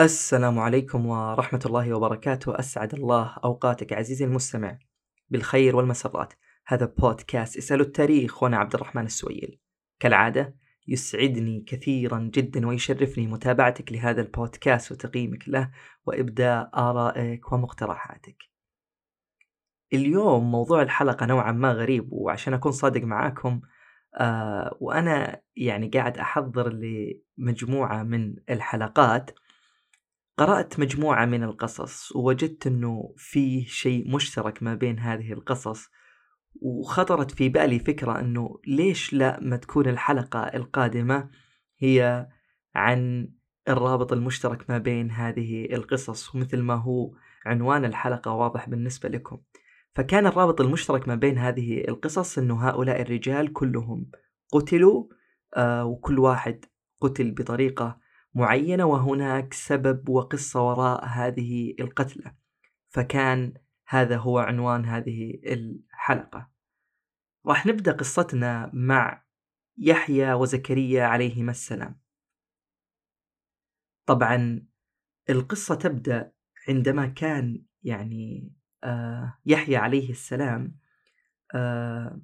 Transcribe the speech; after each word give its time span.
السلام 0.00 0.58
عليكم 0.58 1.06
ورحمة 1.06 1.60
الله 1.66 1.94
وبركاته. 1.94 2.58
أسعد 2.58 2.94
الله 2.94 3.36
أوقاتك 3.44 3.92
عزيزي 3.92 4.24
المستمع 4.24 4.78
بالخير 5.28 5.76
والمسرات. 5.76 6.32
هذا 6.66 6.86
بودكاست 6.98 7.56
اسألوا 7.56 7.86
التاريخ 7.86 8.42
وأنا 8.42 8.56
عبد 8.56 8.74
الرحمن 8.74 9.04
السويل. 9.04 9.60
كالعادة 10.00 10.56
يسعدني 10.88 11.64
كثيرا 11.66 12.30
جدا 12.34 12.66
ويشرفني 12.66 13.26
متابعتك 13.26 13.92
لهذا 13.92 14.20
البودكاست 14.20 14.92
وتقييمك 14.92 15.48
له 15.48 15.70
وإبداء 16.06 16.70
آرائك 16.74 17.52
ومقترحاتك. 17.52 18.36
اليوم 19.92 20.50
موضوع 20.50 20.82
الحلقة 20.82 21.26
نوعا 21.26 21.52
ما 21.52 21.72
غريب 21.72 22.12
وعشان 22.12 22.54
أكون 22.54 22.72
صادق 22.72 23.02
معاكم 23.02 23.60
آه 24.14 24.76
وأنا 24.80 25.40
يعني 25.56 25.88
قاعد 25.88 26.18
أحضر 26.18 26.72
لمجموعة 26.72 28.02
من 28.02 28.34
الحلقات. 28.50 29.30
قرأت 30.38 30.80
مجموعة 30.80 31.24
من 31.24 31.42
القصص 31.42 32.16
ووجدت 32.16 32.66
أنه 32.66 33.14
فيه 33.16 33.66
شيء 33.66 34.14
مشترك 34.14 34.62
ما 34.62 34.74
بين 34.74 34.98
هذه 34.98 35.32
القصص 35.32 35.90
وخطرت 36.62 37.30
في 37.30 37.48
بالي 37.48 37.78
فكرة 37.78 38.20
أنه 38.20 38.60
ليش 38.66 39.12
لا 39.12 39.40
ما 39.40 39.56
تكون 39.56 39.88
الحلقة 39.88 40.40
القادمة 40.40 41.30
هي 41.78 42.28
عن 42.74 43.28
الرابط 43.68 44.12
المشترك 44.12 44.70
ما 44.70 44.78
بين 44.78 45.10
هذه 45.10 45.64
القصص 45.74 46.34
ومثل 46.34 46.60
ما 46.60 46.74
هو 46.74 47.14
عنوان 47.46 47.84
الحلقة 47.84 48.32
واضح 48.32 48.68
بالنسبة 48.68 49.08
لكم. 49.08 49.38
فكان 49.94 50.26
الرابط 50.26 50.60
المشترك 50.60 51.08
ما 51.08 51.14
بين 51.14 51.38
هذه 51.38 51.84
القصص 51.88 52.38
أنه 52.38 52.68
هؤلاء 52.68 53.02
الرجال 53.02 53.52
كلهم 53.52 54.10
قتلوا 54.52 55.06
آه 55.56 55.84
وكل 55.84 56.18
واحد 56.18 56.64
قتل 57.00 57.30
بطريقة 57.30 58.03
معينة 58.34 58.84
وهناك 58.84 59.54
سبب 59.54 60.08
وقصة 60.08 60.68
وراء 60.68 61.04
هذه 61.04 61.74
القتلة 61.80 62.34
فكان 62.88 63.54
هذا 63.86 64.16
هو 64.16 64.38
عنوان 64.38 64.84
هذه 64.84 65.40
الحلقة. 65.46 66.50
راح 67.46 67.66
نبدأ 67.66 67.92
قصتنا 67.92 68.70
مع 68.74 69.24
يحيى 69.78 70.32
وزكريا 70.32 71.04
عليهما 71.04 71.50
السلام. 71.50 72.00
طبعا 74.06 74.66
القصة 75.30 75.74
تبدأ 75.74 76.32
عندما 76.68 77.06
كان 77.06 77.64
يعني 77.82 78.52
آه 78.84 79.38
يحيى 79.46 79.76
عليه 79.76 80.10
السلام 80.10 80.78
آه 81.54 82.20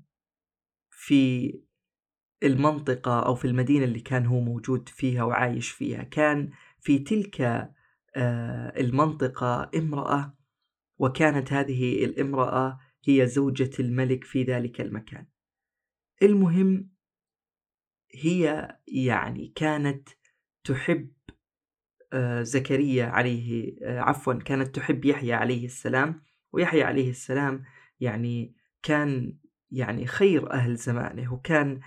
في 0.91 1.53
المنطقة 2.43 3.21
أو 3.21 3.35
في 3.35 3.45
المدينة 3.45 3.85
اللي 3.85 4.01
كان 4.01 4.27
هو 4.27 4.41
موجود 4.41 4.89
فيها 4.89 5.23
وعايش 5.23 5.71
فيها. 5.71 6.03
كان 6.03 6.51
في 6.81 6.99
تلك 6.99 7.41
آه، 8.17 8.81
المنطقة 8.81 9.71
امرأة 9.77 10.35
وكانت 10.99 11.53
هذه 11.53 12.05
الامرأة 12.05 12.81
هي 13.05 13.27
زوجة 13.27 13.71
الملك 13.81 14.25
في 14.25 14.43
ذلك 14.43 14.81
المكان. 14.81 15.27
المهم 16.23 16.91
هي 18.15 18.69
يعني 18.89 19.53
كانت 19.55 20.09
تحب 20.65 21.13
آه، 22.13 22.43
زكريا 22.43 23.07
عليه 23.07 23.77
آه، 23.83 24.01
عفوا 24.01 24.35
كانت 24.35 24.77
تحب 24.77 25.05
يحيى 25.05 25.33
عليه 25.33 25.65
السلام. 25.65 26.23
ويحيى 26.53 26.83
عليه 26.83 27.11
السلام 27.11 27.65
يعني 28.01 28.55
كان 28.83 29.39
يعني 29.71 30.07
خير 30.07 30.53
أهل 30.53 30.77
زمانه 30.77 31.35
وكان 31.35 31.81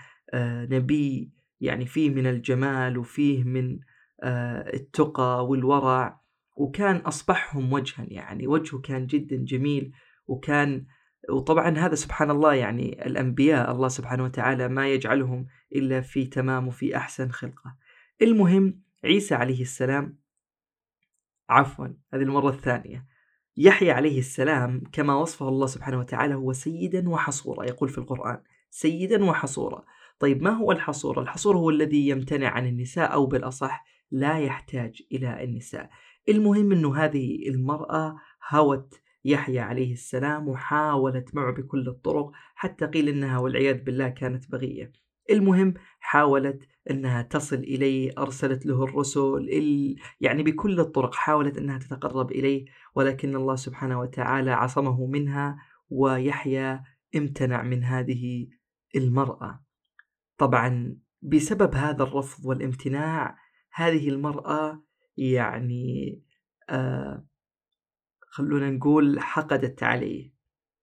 نبي 0.70 1.32
يعني 1.60 1.86
فيه 1.86 2.10
من 2.10 2.26
الجمال 2.26 2.98
وفيه 2.98 3.44
من 3.44 3.78
آه، 4.22 4.74
التقى 4.74 5.46
والورع. 5.46 6.20
وكان 6.56 6.96
أصبحهم 6.96 7.72
وجها 7.72 8.06
يعني 8.08 8.46
وجهه 8.46 8.80
كان 8.80 9.06
جدا 9.06 9.36
جميل. 9.36 9.92
وكان 10.26 10.86
وطبعا 11.30 11.78
هذا 11.78 11.94
سبحان 11.94 12.30
الله 12.30 12.54
يعني 12.54 13.06
الأنبياء 13.06 13.72
الله 13.72 13.88
سبحانه 13.88 14.24
وتعالى 14.24 14.68
ما 14.68 14.88
يجعلهم 14.88 15.46
إلا 15.74 16.00
في 16.00 16.26
تمام 16.26 16.68
وفي 16.68 16.96
أحسن 16.96 17.28
خلقة. 17.30 17.76
المهم 18.22 18.80
عيسى 19.04 19.34
عليه 19.34 19.62
السلام 19.62 20.18
عفوا 21.48 21.86
هذه 21.86 22.22
المرة 22.22 22.48
الثانية 22.48 23.06
يحيى 23.56 23.90
عليه 23.90 24.18
السلام 24.18 24.82
كما 24.92 25.14
وصفه 25.14 25.48
الله 25.48 25.66
سبحانه 25.66 25.98
وتعالى 25.98 26.34
هو 26.34 26.52
سيدا 26.52 27.08
وحصورا 27.08 27.64
يقول 27.64 27.88
في 27.88 27.98
القرآن 27.98 28.42
سيدا 28.70 29.24
وحصورا. 29.24 29.84
طيب 30.18 30.42
ما 30.42 30.50
هو 30.50 30.72
الحصور؟ 30.72 31.22
الحصور 31.22 31.56
هو 31.56 31.70
الذي 31.70 32.08
يمتنع 32.08 32.48
عن 32.48 32.66
النساء 32.66 33.12
أو 33.12 33.26
بالأصح 33.26 33.84
لا 34.10 34.38
يحتاج 34.38 35.02
إلى 35.12 35.44
النساء. 35.44 35.90
المهم 36.28 36.72
أنه 36.72 36.96
هذه 36.96 37.48
المرأة 37.48 38.16
هوت 38.50 39.00
يحيى 39.24 39.60
عليه 39.60 39.92
السلام 39.92 40.48
وحاولت 40.48 41.34
معه 41.34 41.52
بكل 41.52 41.88
الطرق 41.88 42.30
حتى 42.54 42.86
قيل 42.86 43.08
إنها 43.08 43.38
والعياذ 43.38 43.82
بالله 43.82 44.08
كانت 44.08 44.50
بغية. 44.50 44.92
المهم 45.30 45.74
حاولت 46.00 46.68
إنها 46.90 47.22
تصل 47.22 47.56
إليه 47.56 48.12
أرسلت 48.18 48.66
له 48.66 48.84
الرسل 48.84 49.48
يعني 50.20 50.42
بكل 50.42 50.80
الطرق 50.80 51.14
حاولت 51.14 51.58
إنها 51.58 51.78
تتقرب 51.78 52.30
إليه 52.32 52.64
ولكن 52.94 53.36
الله 53.36 53.56
سبحانه 53.56 54.00
وتعالى 54.00 54.50
عصمه 54.50 55.06
منها 55.06 55.58
ويحيى 55.90 56.80
امتنع 57.16 57.62
من 57.62 57.84
هذه 57.84 58.46
المرأة. 58.96 59.63
طبعا 60.38 60.96
بسبب 61.22 61.74
هذا 61.74 62.02
الرفض 62.02 62.46
والامتناع 62.46 63.38
هذه 63.72 64.08
المرأة 64.08 64.84
يعني 65.16 66.22
آه 66.70 67.26
خلونا 68.20 68.70
نقول 68.70 69.20
حقدت 69.20 69.82
عليه 69.82 70.34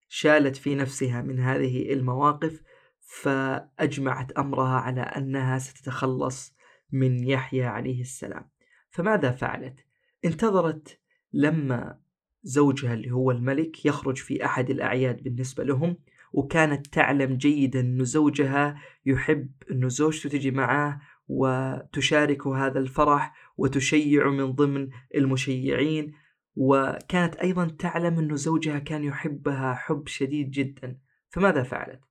شالت 0.08 0.56
في 0.56 0.76
نفسها 0.76 1.22
من 1.22 1.40
هذه 1.40 1.94
المواقف 1.94 2.62
فأجمعت 3.00 4.32
أمرها 4.32 4.80
على 4.80 5.02
أنها 5.02 5.58
ستتخلص 5.58 6.56
من 6.92 7.24
يحيى 7.24 7.64
عليه 7.64 8.02
السلام 8.02 8.50
فماذا 8.90 9.32
فعلت؟ 9.32 9.86
انتظرت 10.26 11.00
لما 11.34 12.00
زوجها 12.44 12.94
اللي 12.94 13.12
هو 13.12 13.32
الملك 13.32 13.86
يخرج 13.86 14.18
في 14.18 14.46
أحد 14.46 14.70
الأعياد 14.70 15.24
بالنسبة 15.24 15.64
لهم 15.64 15.98
وكانت 16.32 16.88
تعلم 16.88 17.38
جيدا 17.38 17.80
أن 17.80 18.06
زوجها 18.06 18.82
يحب 19.06 19.50
أن 19.72 19.90
زوجته 19.90 20.30
تجي 20.30 20.52
معاه 20.52 21.02
وتشاركه 21.28 22.66
هذا 22.66 22.80
الفرح 22.80 23.34
وتشيع 23.58 24.30
من 24.30 24.52
ضمن 24.52 24.90
المشيعين 25.16 26.14
وكانت 26.56 27.36
أيضا 27.36 27.68
تعلم 27.68 28.20
أن 28.20 28.36
زوجها 28.36 28.80
كان 28.80 29.04
يحبها 29.04 29.74
حب 29.74 30.08
شديد 30.08 30.52
جدا 30.52 30.98
فماذا 31.30 31.64
فعلت؟ 31.64 32.02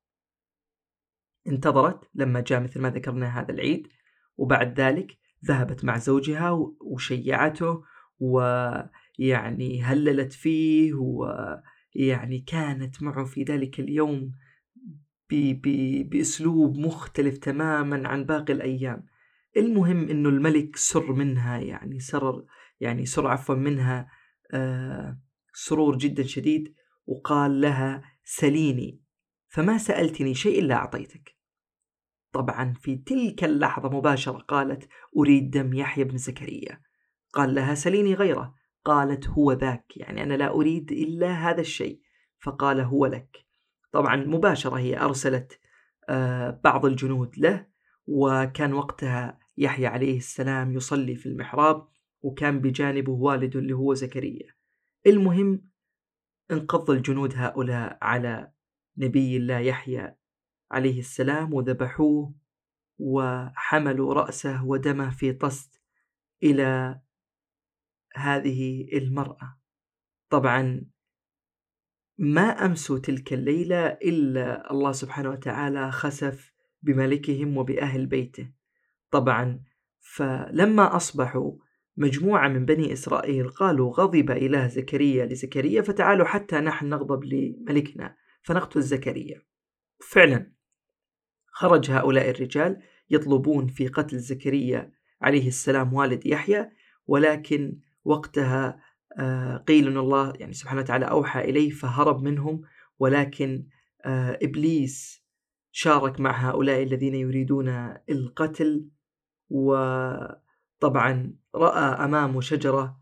انتظرت 1.47 2.11
لما 2.15 2.41
جاء 2.41 2.61
مثل 2.61 2.81
ما 2.81 2.91
ذكرنا 2.91 3.41
هذا 3.41 3.53
العيد 3.53 3.89
وبعد 4.37 4.81
ذلك 4.81 5.19
ذهبت 5.45 5.85
مع 5.85 5.99
زوجها 5.99 6.51
وشيعته 6.81 7.83
ويعني 8.19 9.83
هللت 9.83 10.33
فيه 10.33 10.95
و 10.95 11.35
يعني 11.95 12.39
كانت 12.39 13.03
معه 13.03 13.25
في 13.25 13.43
ذلك 13.43 13.81
اليوم 13.81 14.33
بأسلوب 16.11 16.79
مختلف 16.79 17.39
تماما 17.39 18.09
عن 18.09 18.25
باقي 18.25 18.53
الأيام. 18.53 19.07
المهم 19.57 20.09
أنه 20.09 20.29
الملك 20.29 20.77
سر 20.77 21.13
منها 21.13 21.59
يعني 21.59 22.01
سر 22.01 22.45
يعني 22.81 23.07
سر 23.07 23.27
عفوا 23.27 23.55
منها 23.55 24.09
آه 24.53 25.21
سرور 25.55 25.99
جدا 25.99 26.23
شديد 26.23 26.75
وقال 27.07 27.61
لها 27.61 28.03
سليني. 28.25 29.01
فما 29.49 29.79
سألتني 29.79 30.35
شيء 30.35 30.59
إلا 30.59 30.75
أعطيتك. 30.75 31.37
طبعا 32.33 32.73
في 32.73 32.97
تلك 32.97 33.45
اللحظة 33.45 33.89
مباشرة 33.89 34.39
قالت 34.39 34.89
أريد 35.17 35.51
دم 35.51 35.75
يحيى 35.75 36.05
بن 36.05 36.17
زكريا. 36.17 36.81
قال 37.33 37.55
لها 37.55 37.75
سليني 37.75 38.15
غيره. 38.15 38.60
قالت 38.85 39.29
هو 39.29 39.53
ذاك 39.53 39.97
يعني 39.97 40.23
أنا 40.23 40.35
لا 40.35 40.51
أريد 40.51 40.93
إلا 40.93 41.33
هذا 41.33 41.61
الشيء 41.61 42.01
فقال 42.39 42.81
هو 42.81 43.07
لك. 43.07 43.47
طبعا 43.93 44.17
مباشرة 44.17 44.79
هي 44.79 45.01
أرسلت 45.01 45.61
آه، 46.09 46.61
بعض 46.65 46.87
الجنود 46.87 47.39
له 47.39 47.67
وكان 48.07 48.73
وقتها 48.73 49.39
يحيى 49.57 49.87
عليه 49.87 50.17
السلام 50.17 50.73
يصلي 50.73 51.17
في 51.17 51.27
المحراب 51.27 51.89
وكان 52.23 52.61
بجانبه 52.61 53.13
والده 53.13 53.61
اللي 53.61 53.73
هو 53.73 53.95
زكريا. 53.95 54.55
المهم 55.07 55.71
انقض 56.51 56.91
الجنود 56.91 57.35
هؤلاء 57.37 57.99
على 58.03 58.53
نبي 58.97 59.37
الله 59.37 59.59
يحيى 59.59 60.15
عليه 60.71 60.99
السلام 60.99 61.55
وذبحوه 61.55 62.35
وحملوا 62.99 64.15
رأسه 64.15 64.65
ودمه 64.65 65.11
في 65.11 65.33
طست 65.33 65.81
إلى 66.43 67.01
هذه 68.15 68.89
المرأة. 68.93 69.61
طبعا 70.31 70.87
ما 72.19 72.43
أمسوا 72.43 72.99
تلك 72.99 73.33
الليلة 73.33 73.87
إلا 73.87 74.71
الله 74.71 74.93
سبحانه 74.93 75.31
وتعالى 75.31 75.91
خسف 75.91 76.53
بملكهم 76.83 77.57
وبأهل 77.57 78.07
بيته. 78.07 78.51
طبعا 79.11 79.63
فلما 80.01 80.97
أصبحوا 80.97 81.53
مجموعة 81.97 82.49
من 82.49 82.65
بني 82.65 82.93
إسرائيل 82.93 83.49
قالوا 83.49 83.93
غضب 83.93 84.31
إله 84.31 84.67
زكريا 84.67 85.27
لزكريا 85.27 85.83
فتعالوا 85.83 86.27
حتى 86.27 86.57
نحن 86.57 86.87
نغضب 86.87 87.25
لملكنا 87.25 88.17
فنقتل 88.43 88.83
زكريا. 88.83 89.43
فعلا 90.09 90.53
خرج 91.47 91.91
هؤلاء 91.91 92.31
الرجال 92.31 92.83
يطلبون 93.11 93.67
في 93.67 93.89
قتل 93.89 94.19
زكريا 94.19 94.93
عليه 95.23 95.49
السلام 95.49 95.95
والد 95.95 96.27
يحيى 96.27 96.71
ولكن 97.07 97.81
وقتها 98.05 98.81
آه، 99.19 99.57
قيل 99.57 99.87
إن 99.87 99.97
الله 99.97 100.33
يعني 100.37 100.53
سبحانه 100.53 100.81
وتعالى 100.81 101.05
أوحى 101.05 101.41
إليه 101.41 101.71
فهرب 101.71 102.23
منهم 102.23 102.63
ولكن 102.99 103.67
آه، 104.05 104.39
إبليس 104.43 105.25
شارك 105.73 106.21
مع 106.21 106.51
هؤلاء 106.51 106.83
الذين 106.83 107.15
يريدون 107.15 107.69
القتل 108.11 108.89
وطبعا 109.51 111.35
رأى 111.55 112.05
أمامه 112.05 112.41
شجرة. 112.41 113.01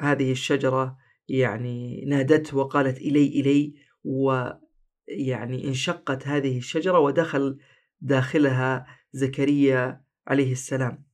هذه 0.00 0.32
الشجرة 0.32 0.98
يعني 1.28 2.04
نادته 2.04 2.56
وقالت 2.56 2.98
إلي 2.98 3.26
إلي 3.26 3.74
ويعني 4.04 5.68
انشقت 5.68 6.26
هذه 6.26 6.58
الشجرة 6.58 6.98
ودخل 6.98 7.58
داخلها 8.00 8.86
زكريا 9.12 10.04
عليه 10.26 10.52
السلام. 10.52 11.04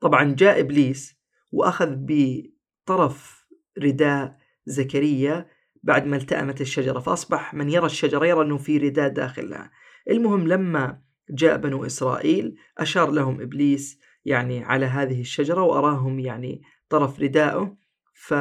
طبعا 0.00 0.34
جاء 0.34 0.60
إبليس 0.60 1.23
وأخذ 1.54 1.96
بطرف 1.98 3.46
رداء 3.78 4.38
زكريا 4.66 5.46
بعد 5.82 6.06
ما 6.06 6.16
التأمت 6.16 6.60
الشجرة 6.60 6.98
فأصبح 6.98 7.54
من 7.54 7.70
يرى 7.70 7.86
الشجرة 7.86 8.26
يرى 8.26 8.42
أنه 8.42 8.56
في 8.56 8.78
رداء 8.78 9.08
داخلها. 9.08 9.70
المهم 10.10 10.48
لما 10.48 11.00
جاء 11.30 11.56
بنو 11.56 11.86
إسرائيل 11.86 12.56
أشار 12.78 13.10
لهم 13.10 13.40
إبليس 13.40 14.00
يعني 14.24 14.64
على 14.64 14.86
هذه 14.86 15.20
الشجرة 15.20 15.62
وأراهم 15.62 16.18
يعني 16.18 16.62
طرف 16.88 17.20
رداءه 17.20 17.76
ف 18.14 18.34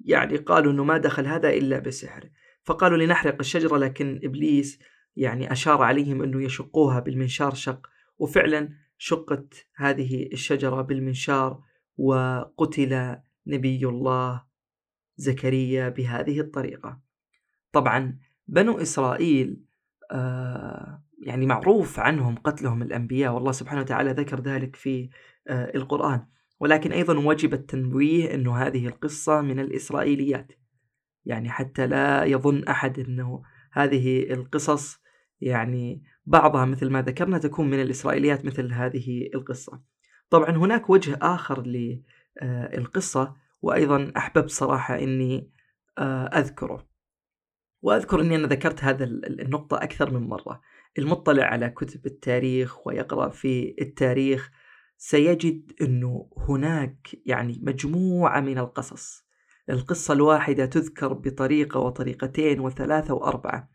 يعني 0.00 0.36
قالوا 0.36 0.72
أنه 0.72 0.84
ما 0.84 0.98
دخل 0.98 1.26
هذا 1.26 1.50
إلا 1.50 1.78
بسحر. 1.78 2.30
فقالوا 2.64 2.98
لنحرق 2.98 3.36
الشجرة 3.40 3.76
لكن 3.76 4.20
إبليس 4.24 4.78
يعني 5.16 5.52
أشار 5.52 5.82
عليهم 5.82 6.22
أنه 6.22 6.44
يشقوها 6.44 7.00
بالمنشار 7.00 7.54
شق. 7.54 7.86
وفعلا 8.18 8.68
شقت 8.98 9.66
هذه 9.76 10.28
الشجرة 10.32 10.82
بالمنشار 10.82 11.60
وقتل 11.98 13.16
نبي 13.46 13.86
الله 13.86 14.42
زكريا 15.16 15.88
بهذه 15.88 16.40
الطريقة. 16.40 17.00
طبعا 17.72 18.18
بنو 18.48 18.78
إسرائيل 18.78 19.64
آه 20.12 21.02
يعني 21.22 21.46
معروف 21.46 22.00
عنهم 22.00 22.34
قتلهم 22.34 22.82
الأنبياء 22.82 23.32
والله 23.32 23.52
سبحانه 23.52 23.80
وتعالى 23.80 24.10
ذكر 24.10 24.40
ذلك 24.40 24.76
في 24.76 25.10
آه 25.48 25.72
القرآن. 25.74 26.26
ولكن 26.60 26.92
أيضا 26.92 27.18
وجب 27.18 27.54
التنويه 27.54 28.34
أنه 28.34 28.56
هذه 28.56 28.86
القصة 28.86 29.40
من 29.40 29.60
الإسرائيليات. 29.60 30.52
يعني 31.24 31.50
حتى 31.50 31.86
لا 31.86 32.24
يظن 32.24 32.64
أحد 32.64 32.98
أنه 32.98 33.42
هذه 33.72 34.32
القصص 34.32 35.00
يعني 35.40 36.02
بعضها 36.26 36.64
مثل 36.64 36.90
ما 36.90 37.02
ذكرنا 37.02 37.38
تكون 37.38 37.70
من 37.70 37.82
الإسرائيليات 37.82 38.44
مثل 38.44 38.72
هذه 38.72 39.30
القصة. 39.34 39.82
طبعا 40.30 40.50
هناك 40.50 40.90
وجه 40.90 41.18
آخر 41.22 41.62
للقصة 42.42 43.34
وأيضا 43.62 44.12
أحببت 44.16 44.50
صراحة 44.50 44.98
أني 44.98 45.50
آه، 45.98 46.26
أذكره. 46.26 46.86
وأذكر 47.82 48.20
أني 48.20 48.36
أنا 48.36 48.46
ذكرت 48.46 48.84
هذا 48.84 49.04
النقطة 49.04 49.76
أكثر 49.76 50.10
من 50.10 50.28
مرة. 50.28 50.60
المطلع 50.98 51.44
على 51.44 51.68
كتب 51.68 52.06
التاريخ 52.06 52.86
ويقرأ 52.86 53.28
في 53.28 53.74
التاريخ 53.80 54.50
سيجد 54.98 55.72
أنه 55.82 56.30
هناك 56.48 57.08
يعني 57.26 57.60
مجموعة 57.62 58.40
من 58.40 58.58
القصص. 58.58 59.26
القصة 59.70 60.14
الواحدة 60.14 60.66
تذكر 60.66 61.12
بطريقة 61.12 61.80
وطريقتين 61.80 62.60
وثلاثة 62.60 63.14
وأربعة. 63.14 63.70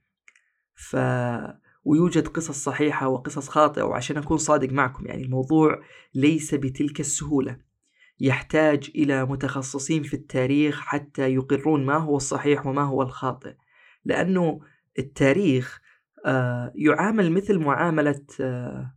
ف 0.76 0.96
ويوجد 1.84 2.28
قصص 2.28 2.64
صحيحة 2.64 3.08
وقصص 3.08 3.50
خاطئة 3.50 3.84
وعشان 3.84 4.18
أكون 4.18 4.38
صادق 4.38 4.74
معكم 4.74 5.08
يعني 5.08 5.24
الموضوع 5.24 5.82
ليس 6.14 6.56
بتلك 6.56 7.00
السهولة. 7.00 7.58
يحتاج 8.20 8.92
إلى 8.96 9.26
متخصصين 9.26 10.04
في 10.04 10.14
التاريخ 10.14 10.82
حتى 10.82 11.34
يقرون 11.34 11.86
ما 11.86 11.98
هو 11.98 12.18
الصحيح 12.18 12.66
وما 12.66 12.84
هو 12.84 13.02
الخاطئ. 13.02 13.54
لأنه 14.06 14.60
التاريخ 15.00 15.82
آه، 16.26 16.72
يعامل 16.76 17.32
مثل 17.32 17.60
معاملة 17.60 18.26
آه، 18.42 18.96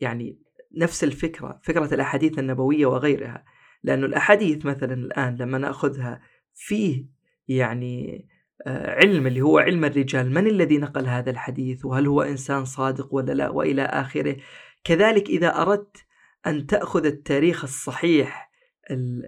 يعني 0.00 0.38
نفس 0.76 1.04
الفكرة 1.04 1.60
فكرة 1.62 1.94
الأحاديث 1.94 2.38
النبوية 2.38 2.86
وغيرها. 2.86 3.44
لأنه 3.82 4.06
الأحاديث 4.06 4.66
مثلا 4.66 4.94
الآن 4.94 5.36
لما 5.36 5.58
نأخذها 5.58 6.20
فيه 6.54 7.06
يعني 7.48 8.26
علم 8.66 9.26
اللي 9.26 9.40
هو 9.40 9.58
علم 9.58 9.84
الرجال. 9.84 10.30
من 10.30 10.46
الذي 10.46 10.78
نقل 10.78 11.06
هذا 11.06 11.30
الحديث؟ 11.30 11.84
وهل 11.84 12.06
هو 12.06 12.22
إنسان 12.22 12.64
صادق 12.64 13.14
ولا 13.14 13.32
لا؟ 13.32 13.48
وإلى 13.48 13.82
آخره. 13.82 14.36
كذلك 14.84 15.28
إذا 15.28 15.62
أردت 15.62 15.96
أن 16.46 16.66
تأخذ 16.66 17.06
التاريخ 17.06 17.64
الصحيح 17.64 18.50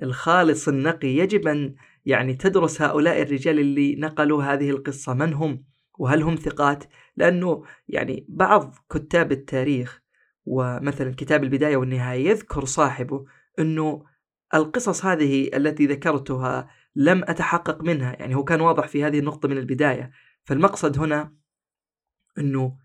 الخالص 0.02 0.68
النقي 0.68 1.08
يجب 1.08 1.48
أن 1.48 1.74
يعني 2.06 2.34
تدرس 2.34 2.82
هؤلاء 2.82 3.22
الرجال 3.22 3.58
اللي 3.58 3.96
نقلوا 3.96 4.42
هذه 4.42 4.70
القصة. 4.70 5.14
من 5.14 5.32
هم؟ 5.32 5.64
وهل 5.98 6.22
هم 6.22 6.34
ثقات؟ 6.34 6.84
لأنه 7.16 7.64
يعني 7.88 8.26
بعض 8.28 8.74
كتاب 8.90 9.32
التاريخ 9.32 10.02
ومثلا 10.46 11.14
كتاب 11.16 11.44
البداية 11.44 11.76
والنهاية 11.76 12.28
يذكر 12.28 12.64
صاحبه 12.64 13.24
أنه 13.58 14.04
القصص 14.54 15.04
هذه 15.04 15.50
التي 15.54 15.86
ذكرتها 15.86 16.68
لم 16.96 17.22
أتحقق 17.24 17.82
منها. 17.82 18.12
يعني 18.12 18.34
هو 18.34 18.44
كان 18.44 18.60
واضح 18.60 18.88
في 18.88 19.04
هذه 19.04 19.18
النقطة 19.18 19.48
من 19.48 19.58
البداية. 19.58 20.10
فالمقصد 20.44 20.98
هنا 20.98 21.34
أنه 22.38 22.78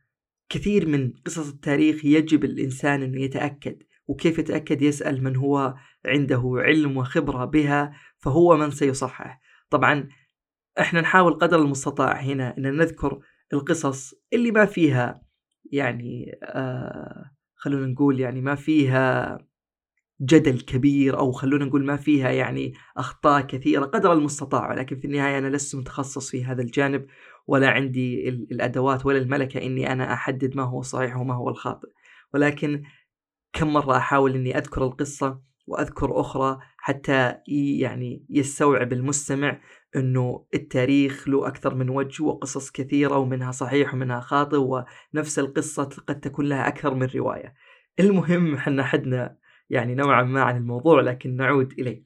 كثير 0.50 0.88
من 0.88 1.13
قصص 1.25 1.50
التاريخ 1.50 2.06
يجب 2.06 2.44
الإنسان 2.44 3.04
أنه 3.04 3.21
يتأكد 3.21 3.83
وكيف 4.07 4.39
يتأكد؟ 4.39 4.81
يسأل 4.81 5.24
من 5.24 5.36
هو 5.36 5.75
عنده 6.06 6.54
علم 6.56 6.98
وخبرة 6.98 7.45
بها 7.45 7.94
فهو 8.18 8.57
من 8.57 8.71
سيصحح. 8.71 9.42
طبعا 9.69 10.09
إحنا 10.80 11.01
نحاول 11.01 11.33
قدر 11.33 11.62
المستطاع 11.62 12.19
هنا 12.21 12.57
إن 12.57 12.77
نذكر 12.77 13.19
القصص 13.54 14.13
اللي 14.33 14.51
ما 14.51 14.65
فيها 14.65 15.21
يعني 15.71 16.38
آه 16.44 17.31
خلونا 17.56 17.88
نقول 17.88 18.19
يعني 18.19 18.42
ما 18.42 18.56
فيها 18.56 19.38
جدل 20.22 20.62
كبير 20.62 21.19
أو 21.19 21.31
خلونا 21.31 21.66
نقول 21.66 21.86
ما 21.86 21.96
فيها 21.96 22.30
يعني 22.30 22.74
أخطاء 22.98 23.42
كثيرة 23.42 23.86
قدر 23.86 24.14
المستطاع 24.14 24.69
ولكن 24.69 25.00
في 25.00 25.06
النهاية 25.06 25.38
أنا 25.38 25.47
لست 25.47 25.76
متخصص 25.76 26.30
في 26.31 26.45
هذا 26.45 26.62
الجانب 26.62 27.06
ولا 27.47 27.69
عندي 27.69 28.30
الأدوات 28.30 29.06
ولا 29.06 29.18
الملكة 29.18 29.62
إني 29.62 29.92
أنا 29.92 30.14
أحدد 30.14 30.56
ما 30.56 30.64
هو 30.64 30.80
الصحيح 30.80 31.18
وما 31.18 31.36
هو 31.36 31.50
الخاطئ. 31.50 31.88
ولكن 32.33 32.83
كم 33.54 33.74
مرة 33.74 33.97
أحاول 33.97 34.36
إني 34.36 34.57
أذكر 34.57 34.83
القصة 34.83 35.42
وأذكر 35.68 36.19
أخرى 36.19 36.59
حتى 36.78 37.36
يعني 37.80 38.26
يستوعب 38.30 38.94
المستمع 38.94 39.62
أنه 39.95 40.45
التاريخ 40.54 41.28
له 41.30 41.47
أكثر 41.47 41.76
من 41.76 41.90
وجه 41.90 42.24
وقصص 42.24 42.71
كثيرة 42.71 43.18
ومنها 43.18 43.52
صحيح 43.52 43.94
ومنها 43.94 44.19
خاطئ 44.19 44.57
ونفس 44.57 45.40
القصة 45.40 45.90
قد 46.07 46.19
تكون 46.19 46.45
لها 46.45 46.68
أكثر 46.68 46.94
من 46.94 47.07
رواية. 47.16 47.54
المهم 48.00 48.56
إحنا 48.56 48.83
حدنا 48.83 49.38
يعني 49.69 49.95
نوعا 49.95 50.24
ما 50.24 50.42
عن 50.42 50.57
الموضوع 50.57 51.02
لكن 51.02 51.36
نعود 51.36 51.71
إليه. 51.71 52.04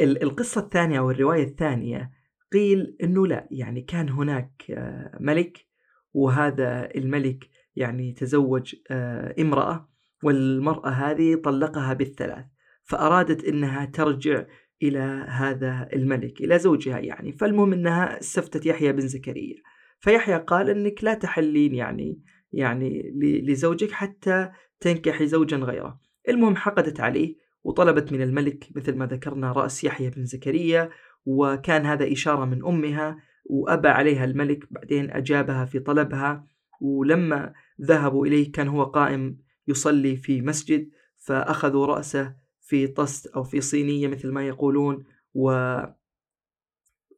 القصة 0.00 0.60
الثانية 0.60 0.98
أو 0.98 1.10
الرواية 1.10 1.44
الثانية 1.44 2.10
قيل 2.52 2.96
أنه 3.02 3.26
لا 3.26 3.48
يعني 3.50 3.82
كان 3.82 4.08
هناك 4.08 4.70
آه، 4.70 5.18
ملك 5.20 5.66
وهذا 6.14 6.94
الملك 6.94 7.50
يعني 7.76 8.12
تزوج 8.12 8.74
آه، 8.90 9.34
امرأة 9.40 9.88
والمرأة 10.22 10.88
هذه 10.88 11.34
طلقها 11.34 11.92
بالثلاث 11.92 12.44
فأرادت 12.84 13.44
أنها 13.44 13.84
ترجع 13.84 14.44
إلى 14.82 15.26
هذا 15.28 15.88
الملك 15.92 16.40
إلى 16.40 16.58
زوجها 16.58 16.98
يعني. 16.98 17.32
فالمهم 17.32 17.72
أنها 17.72 18.20
استفتت 18.20 18.66
يحيى 18.66 18.92
بن 18.92 19.08
زكريا. 19.08 19.56
فيحيى 20.00 20.36
قال 20.36 20.70
أنك 20.70 21.04
لا 21.04 21.14
تحلين 21.14 21.74
يعني 21.74 22.22
يعني 22.52 23.12
لزوجك 23.46 23.90
حتى 23.90 24.50
تنكحي 24.80 25.26
زوجا 25.26 25.56
غيره. 25.56 26.00
المهم 26.28 26.56
حقدت 26.56 27.00
عليه 27.00 27.36
وطلبت 27.64 28.12
من 28.12 28.22
الملك 28.22 28.68
مثل 28.76 28.96
ما 28.96 29.06
ذكرنا 29.06 29.52
رأس 29.52 29.84
يحيى 29.84 30.10
بن 30.10 30.24
زكريا 30.24 30.90
وكان 31.26 31.86
هذا 31.86 32.12
إشارة 32.12 32.44
من 32.44 32.64
أمها 32.64 33.18
وأبى 33.44 33.88
عليها 33.88 34.24
الملك 34.24 34.72
بعدين 34.72 35.10
أجابها 35.10 35.64
في 35.64 35.78
طلبها 35.78 36.46
ولما 36.80 37.52
ذهبوا 37.80 38.26
إليه 38.26 38.52
كان 38.52 38.68
هو 38.68 38.84
قائم 38.84 39.38
يصلي 39.68 40.16
في 40.16 40.42
مسجد 40.42 40.88
فأخذوا 41.16 41.86
رأسه 41.86 42.34
في 42.60 42.86
طست 42.86 43.26
أو 43.26 43.42
في 43.42 43.60
صينية 43.60 44.08
مثل 44.08 44.30
ما 44.30 44.46
يقولون 44.46 45.04
و 45.34 45.76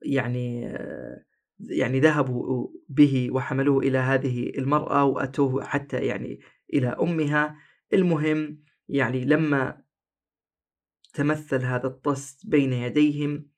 يعني 0.03 0.79
يعني 1.61 2.01
ذهبوا 2.01 2.69
به 2.89 3.29
وحملوه 3.33 3.79
إلى 3.79 3.99
هذه 3.99 4.53
المرأة 4.59 5.05
وأتوه 5.05 5.65
حتى 5.65 5.97
يعني 5.97 6.41
إلى 6.75 6.89
أمها. 6.89 7.57
المهم 7.93 8.64
يعني 8.89 9.25
لما 9.25 9.85
تمثل 11.15 11.63
هذا 11.65 11.87
الطست 11.87 12.47
بين 12.47 12.73
يديهم 12.73 13.51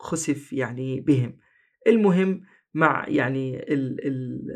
خسف 0.00 0.52
يعني 0.52 1.00
بهم. 1.00 1.38
المهم 1.86 2.42
مع 2.74 3.08
يعني 3.08 3.72
ال 3.72 4.06
ال 4.06 4.50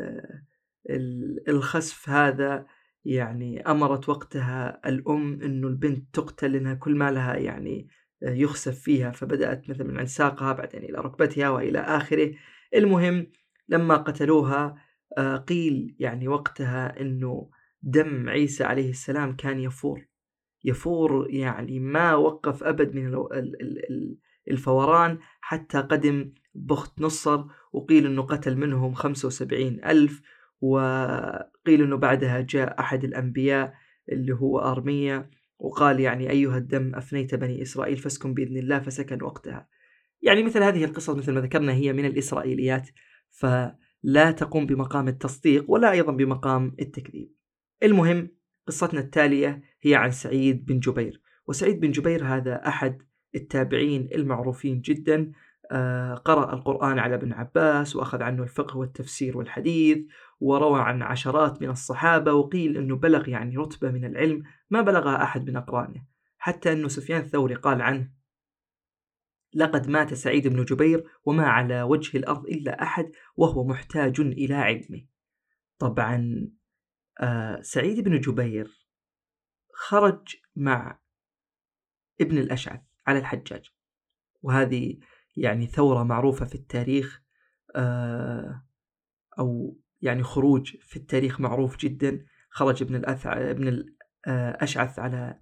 ال 0.89 1.49
الخسف 1.49 2.09
هذا 2.09 2.65
يعني 3.05 3.61
أمرت 3.61 4.09
وقتها 4.09 4.89
الأم 4.89 5.41
أنه 5.41 5.67
البنت 5.67 6.15
تقتل 6.15 6.51
لأنها 6.51 6.73
كل 6.73 6.95
ما 6.95 7.11
لها 7.11 7.35
يعني 7.35 7.87
يخسف 8.21 8.79
فيها 8.79 9.11
فبدأت 9.11 9.69
مثلا 9.69 9.87
من 9.87 9.97
عند 9.97 10.07
ساقها 10.07 10.53
بعدين 10.53 10.83
إلى 10.83 10.97
ركبتها 10.97 11.49
وإلى 11.49 11.79
آخره. 11.79 12.33
المهم 12.75 13.27
لما 13.69 13.97
قتلوها 13.97 14.75
آه، 15.17 15.37
قيل 15.37 15.95
يعني 15.99 16.27
وقتها 16.27 17.01
أنه 17.01 17.49
دم 17.81 18.29
عيسى 18.29 18.63
عليه 18.63 18.89
السلام 18.89 19.35
كان 19.35 19.59
يفور. 19.59 20.07
يفور 20.65 21.27
يعني 21.29 21.79
ما 21.79 22.15
وقف 22.15 22.63
أبد 22.63 22.95
من 22.95 23.25
الفوران 24.51 25.17
حتى 25.41 25.77
قدم 25.77 26.31
بخت 26.55 27.01
نصر 27.01 27.43
وقيل 27.73 28.05
أنه 28.05 28.21
قتل 28.21 28.57
منهم 28.57 28.93
خمسة 28.93 29.27
وسبعين 29.27 29.85
ألف 29.85 30.21
وقيل 30.61 31.83
أنه 31.83 31.97
بعدها 31.97 32.41
جاء 32.41 32.79
أحد 32.79 33.03
الأنبياء 33.03 33.73
اللي 34.11 34.33
هو 34.35 34.59
أرمية 34.59 35.29
وقال 35.59 35.99
يعني 35.99 36.29
أيها 36.29 36.57
الدم 36.57 36.95
أفنيت 36.95 37.35
بني 37.35 37.61
إسرائيل 37.61 37.97
فاسكن 37.97 38.33
بإذن 38.33 38.57
الله 38.57 38.79
فسكن 38.79 39.23
وقتها. 39.23 39.67
يعني 40.21 40.43
مثل 40.43 40.63
هذه 40.63 40.85
القصص 40.85 41.09
مثل 41.09 41.31
ما 41.31 41.41
ذكرنا 41.41 41.73
هي 41.73 41.93
من 41.93 42.05
الإسرائيليات 42.05 42.89
فلا 43.29 44.31
تقوم 44.37 44.65
بمقام 44.65 45.07
التصديق 45.07 45.71
ولا 45.71 45.91
أيضا 45.91 46.11
بمقام 46.11 46.75
التكذيب. 46.79 47.35
المهم 47.83 48.34
قصتنا 48.67 48.99
التالية 48.99 49.61
هي 49.81 49.95
عن 49.95 50.11
سعيد 50.11 50.65
بن 50.65 50.79
جبير 50.79 51.21
وسعيد 51.47 51.79
بن 51.79 51.91
جبير 51.91 52.25
هذا 52.25 52.67
أحد 52.67 53.01
التابعين 53.35 54.09
المعروفين 54.15 54.81
جدا 54.81 55.31
آه، 55.71 56.13
قرأ 56.13 56.53
القرآن 56.53 56.99
على 56.99 57.15
ابن 57.15 57.33
عباس 57.33 57.95
وأخذ 57.95 58.23
عنه 58.23 58.43
الفقه 58.43 58.77
والتفسير 58.77 59.37
والحديث 59.37 59.97
وروى 60.39 60.81
عن 60.81 61.01
عشرات 61.01 61.61
من 61.61 61.69
الصحابة 61.69 62.33
وقيل 62.33 62.77
أنه 62.77 62.95
بلغ 62.95 63.29
يعني 63.29 63.57
رتبة 63.57 63.91
من 63.91 64.05
العلم 64.05 64.43
ما 64.69 64.81
بلغها 64.81 65.23
أحد 65.23 65.49
من 65.49 65.55
أقرانه 65.55 66.03
حتى 66.37 66.73
أنه 66.73 66.87
سفيان 66.87 67.21
الثوري 67.21 67.55
قال 67.55 67.81
عنه 67.81 68.09
لقد 69.53 69.89
مات 69.89 70.13
سعيد 70.13 70.47
بن 70.47 70.65
جبير 70.65 71.03
وما 71.23 71.47
على 71.47 71.81
وجه 71.81 72.17
الأرض 72.17 72.45
إلا 72.45 72.83
أحد 72.83 73.11
وهو 73.35 73.67
محتاج 73.67 74.19
إلى 74.19 74.55
علمه. 74.55 75.05
طبعا 75.79 76.47
آه 77.19 77.61
سعيد 77.61 77.99
بن 77.99 78.19
جبير 78.19 78.87
خرج 79.73 80.35
مع 80.55 80.99
ابن 82.21 82.37
الأشعث 82.37 82.81
على 83.07 83.19
الحجاج 83.19 83.71
وهذه 84.41 84.99
يعني 85.37 85.67
ثورة 85.67 86.03
معروفة 86.03 86.45
في 86.45 86.55
التاريخ 86.55 87.21
آه 87.75 88.65
أو 89.39 89.77
يعني 90.01 90.23
خروج 90.23 90.75
في 90.81 90.95
التاريخ 90.95 91.39
معروف 91.39 91.77
جدا 91.77 92.25
خرج 92.49 92.83
ابن 92.83 92.95
الأثع 92.95 93.49
ابن 93.49 93.85
الأشعث 94.27 94.99
على 94.99 95.39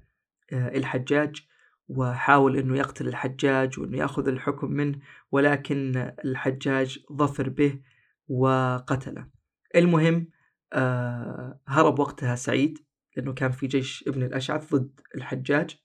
آه، 0.54 0.78
الحجاج 0.78 1.48
وحاول 1.88 2.58
إنه 2.58 2.78
يقتل 2.78 3.08
الحجاج 3.08 3.80
وإنه 3.80 3.98
يأخذ 3.98 4.28
الحكم 4.28 4.72
منه 4.72 5.00
ولكن 5.32 6.12
الحجاج 6.26 7.00
ظفر 7.14 7.50
به 7.50 7.80
وقتله. 8.28 9.28
المهم 9.76 10.28
آه، 10.74 11.60
هرب 11.68 12.00
وقتها 12.00 12.36
سعيد 12.36 12.80
لأنه 13.18 13.34
كان 13.34 13.52
في 13.52 13.68
جيش 13.68 14.08
ابن 14.08 14.24
الأشعث 14.24 14.76
ضد 14.76 15.02
الحجاج. 15.16 15.84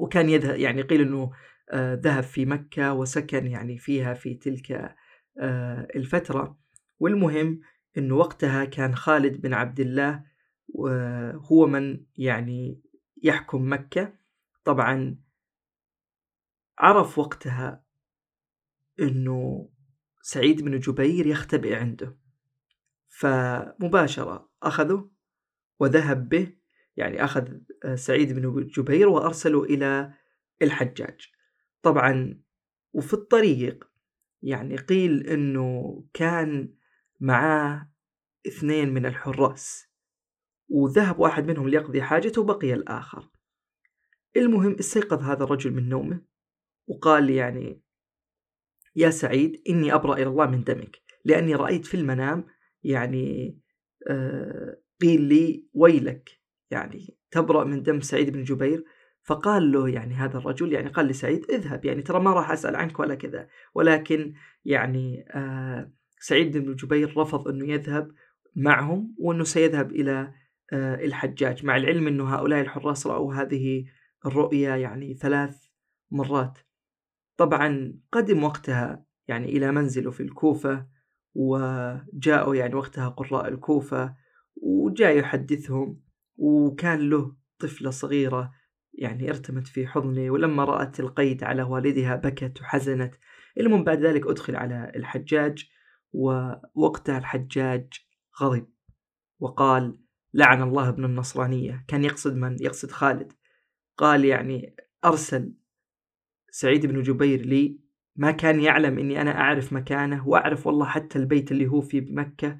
وكان 0.00 0.28
يذهب 0.28 0.58
يعني 0.58 0.82
قيل 0.82 1.00
إنه 1.00 1.32
آه، 1.70 1.94
ذهب 1.94 2.22
في 2.22 2.46
مكة 2.46 2.92
وسكن 2.92 3.46
يعني 3.46 3.78
فيها 3.78 4.14
في 4.14 4.34
تلك 4.34 4.96
الفترة. 5.96 6.58
والمهم 6.98 7.60
إنه 7.98 8.14
وقتها 8.14 8.64
كان 8.64 8.94
خالد 8.94 9.40
بن 9.40 9.54
عبد 9.54 9.80
الله 9.80 10.24
هو 11.34 11.66
من 11.66 12.04
يعني 12.16 12.82
يحكم 13.22 13.72
مكة. 13.72 14.12
طبعا 14.64 15.16
عرف 16.78 17.18
وقتها 17.18 17.84
إنه 19.00 19.68
سعيد 20.22 20.62
بن 20.62 20.78
جبير 20.78 21.26
يختبئ 21.26 21.74
عنده. 21.74 22.23
فمباشرة 23.18 24.50
أخذه 24.62 25.10
وذهب 25.80 26.28
به 26.28 26.56
يعني 26.96 27.24
أخذ 27.24 27.48
سعيد 27.94 28.32
بن 28.32 28.66
جبير 28.66 29.08
وأرسله 29.08 29.64
إلى 29.64 30.14
الحجاج. 30.62 31.20
طبعا 31.82 32.42
وفي 32.92 33.14
الطريق 33.14 33.90
يعني 34.42 34.76
قيل 34.76 35.26
أنه 35.26 36.04
كان 36.14 36.74
معاه 37.20 37.90
اثنين 38.46 38.94
من 38.94 39.06
الحراس 39.06 39.86
وذهب 40.68 41.18
واحد 41.18 41.46
منهم 41.46 41.68
ليقضي 41.68 42.02
حاجته 42.02 42.40
وبقي 42.40 42.74
الآخر. 42.74 43.30
المهم 44.36 44.76
استيقظ 44.78 45.22
هذا 45.22 45.44
الرجل 45.44 45.74
من 45.74 45.88
نومه 45.88 46.20
وقال 46.86 47.30
يعني 47.30 47.82
يا 48.96 49.10
سعيد 49.10 49.62
إني 49.68 49.94
أبرأ 49.94 50.14
إلى 50.14 50.26
الله 50.26 50.46
من 50.46 50.64
دمك 50.64 51.02
لأني 51.24 51.54
رأيت 51.54 51.86
في 51.86 51.96
المنام 51.96 52.44
يعني 52.84 53.58
آه 54.08 54.76
قيل 55.00 55.20
لي 55.20 55.66
ويلك؟ 55.74 56.30
يعني 56.70 57.16
تبرأ 57.30 57.64
من 57.64 57.82
دم 57.82 58.00
سعيد 58.00 58.30
بن 58.30 58.42
جبير؟ 58.42 58.84
فقال 59.22 59.72
له 59.72 59.88
يعني 59.88 60.14
هذا 60.14 60.38
الرجل 60.38 60.72
يعني 60.72 60.88
قال 60.88 61.06
لسعيد 61.06 61.50
اذهب 61.50 61.84
يعني 61.84 62.02
ترى 62.02 62.20
ما 62.20 62.32
راح 62.32 62.50
أسأل 62.50 62.76
عنك 62.76 63.00
ولا 63.00 63.14
كذا. 63.14 63.48
ولكن 63.74 64.34
يعني 64.64 65.24
آه 65.30 65.92
سعيد 66.20 66.56
بن 66.56 66.74
جبير 66.74 67.18
رفض 67.18 67.48
أنه 67.48 67.72
يذهب 67.72 68.12
معهم 68.56 69.14
وأنه 69.18 69.44
سيذهب 69.44 69.92
إلى 69.92 70.34
آه، 70.72 70.94
الحجاج 70.94 71.64
مع 71.64 71.76
العلم 71.76 72.06
أنه 72.06 72.34
هؤلاء 72.34 72.60
الحراس 72.60 73.06
رأوا 73.06 73.34
هذه 73.34 73.84
الرؤيا 74.26 74.76
يعني 74.76 75.14
ثلاث 75.14 75.56
مرات. 76.10 76.58
طبعا 77.36 77.94
قدم 78.12 78.44
وقتها 78.44 79.04
يعني 79.28 79.48
إلى 79.48 79.72
منزله 79.72 80.10
في 80.10 80.22
الكوفة 80.22 80.86
وجاءوا 81.34 82.54
يعني 82.54 82.74
وقتها 82.74 83.08
قراء 83.08 83.48
الكوفة 83.48 84.16
وجاء 84.56 85.18
يحدثهم 85.18 86.00
وكان 86.36 87.10
له 87.10 87.36
طفلة 87.58 87.90
صغيرة 87.90 88.52
يعني 88.94 89.30
ارتمت 89.30 89.66
في 89.66 89.86
حضنه 89.86 90.30
ولما 90.30 90.64
رأت 90.64 91.00
القيد 91.00 91.44
على 91.44 91.62
والدها 91.62 92.16
بكت 92.16 92.60
وحزنت. 92.60 93.14
المهم 93.60 93.84
بعد 93.84 94.00
ذلك 94.06 94.26
أدخل 94.26 94.56
على 94.56 94.92
الحجاج 94.96 95.70
ووقتها 96.12 97.18
الحجاج 97.18 97.92
غضب 98.42 98.66
وقال 99.40 100.00
لعن 100.34 100.62
الله 100.62 100.88
ابن 100.88 101.04
النصرانية. 101.04 101.84
كان 101.88 102.04
يقصد 102.04 102.36
من؟ 102.36 102.56
يقصد 102.60 102.90
خالد. 102.90 103.32
قال 103.96 104.24
يعني 104.24 104.76
أرسل 105.04 105.54
سعيد 106.50 106.86
بن 106.86 107.02
جبير 107.02 107.40
لي 107.40 107.83
ما 108.16 108.30
كان 108.30 108.60
يعلم 108.60 108.98
أني 108.98 109.20
أنا 109.20 109.40
أعرف 109.40 109.72
مكانه 109.72 110.28
وأعرف 110.28 110.66
والله 110.66 110.86
حتى 110.86 111.18
البيت 111.18 111.52
اللي 111.52 111.66
هو 111.66 111.80
في 111.80 112.00
مكة 112.00 112.58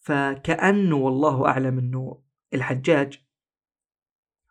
فكأنه 0.00 0.96
والله 0.96 1.46
أعلم 1.48 1.78
أنه 1.78 2.22
الحجاج 2.54 3.24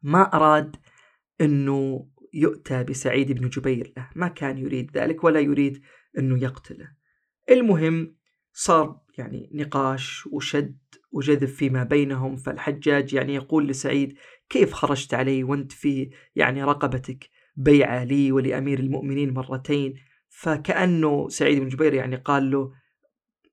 ما 0.04 0.22
أراد 0.22 0.76
أنه 1.42 2.08
يؤتى 2.34 2.84
بسعيد 2.84 3.32
بن 3.32 3.50
جبير 3.50 3.94
له. 3.98 4.10
ما 4.16 4.28
كان 4.28 4.58
يريد 4.58 4.98
ذلك 4.98 5.24
ولا 5.24 5.40
يريد 5.40 5.82
أنه 6.18 6.44
يقتله. 6.44 6.92
المهم 7.52 8.16
صار 8.54 9.02
يعني 9.18 9.50
نقاش 9.54 10.28
وشد 10.28 10.78
وجذب 11.12 11.46
فيما 11.46 11.84
بينهم. 11.84 12.36
فالحجاج 12.36 13.14
يعني 13.14 13.36
يقول 13.36 13.68
لسعيد 13.68 14.18
كيف 14.50 14.74
خرجت 14.74 15.14
علي 15.14 15.44
وأنت 15.44 15.72
في 15.72 16.10
يعني 16.36 16.64
رقبتك 16.64 17.30
بيعة 17.56 18.04
لي 18.04 18.32
ولأمير 18.32 18.80
المؤمنين 18.80 19.34
مرتين؟ 19.34 19.94
فكأنه 20.34 21.30
سعيد 21.30 21.60
بن 21.60 21.68
جبير 21.68 21.94
يعني 21.94 22.16
قال 22.16 22.52
له 22.52 22.72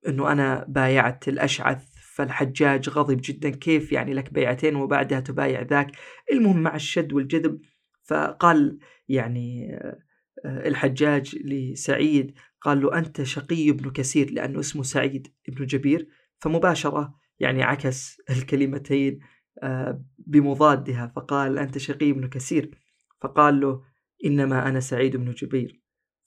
إنه 0.09 0.33
أنا 0.33 0.65
بايعت 0.69 1.29
الأشعث 1.29 1.85
فالحجاج 2.15 2.89
غضب 2.89 3.21
جدا 3.25 3.51
كيف 3.51 3.93
يعني 3.93 4.15
لك 4.15 4.33
بيعتين 4.33 4.77
وبعدها 4.77 5.21
تبايع 5.21 5.63
ذاك؟ 5.63 5.93
المهم 6.33 6.63
مع 6.63 6.75
الشد 6.75 7.13
والجذب 7.13 7.61
فقال 8.03 8.79
يعني 9.09 9.75
آه، 9.75 10.69
الحجاج 10.69 11.37
لسعيد 11.37 12.35
قال 12.61 12.81
له 12.83 12.99
أنت 12.99 13.23
شقي 13.23 13.71
ابن 13.71 13.91
كثير 13.91 14.31
لأنه 14.31 14.61
اسمه 14.61 14.83
سعيد 14.83 15.29
ابن 15.49 15.67
جبير 15.67 16.09
فمباشرة 16.39 17.15
يعني 17.39 17.63
عكس 17.63 18.21
الكلمتين 18.31 19.21
آه، 19.63 20.05
بمضادها 20.19 21.13
فقال 21.17 21.59
أنت 21.59 21.79
شقي 21.79 22.11
ابن 22.11 22.29
كثير 22.29 22.79
فقال 23.21 23.61
له 23.61 23.83
إنما 24.25 24.69
أنا 24.69 24.81
سعيد 24.81 25.17
بن 25.17 25.33
جبير. 25.33 25.81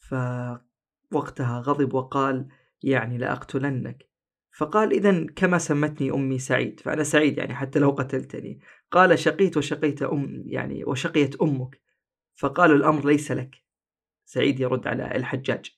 فوقتها 0.09 1.59
غضب 1.59 1.93
وقال 1.93 2.47
يعني 2.83 3.17
لأقتلنك. 3.17 4.09
فقال 4.57 4.91
إذا 4.91 5.25
كما 5.25 5.57
سمتني 5.57 6.11
أمي 6.11 6.39
سعيد. 6.39 6.79
فأنا 6.79 7.03
سعيد 7.03 7.37
يعني 7.37 7.55
حتى 7.55 7.79
لو 7.79 7.89
قتلتني. 7.89 8.59
قال 8.91 9.19
شقيت 9.19 9.57
وشقيت 9.57 10.03
أم 10.03 10.43
يعني 10.45 10.83
وشقيت 10.83 11.41
أمك. 11.41 11.81
فقالوا 12.35 12.75
الأمر 12.75 13.05
ليس 13.05 13.31
لك. 13.31 13.55
سعيد 14.25 14.59
يرد 14.59 14.87
على 14.87 15.15
الحجاج. 15.15 15.71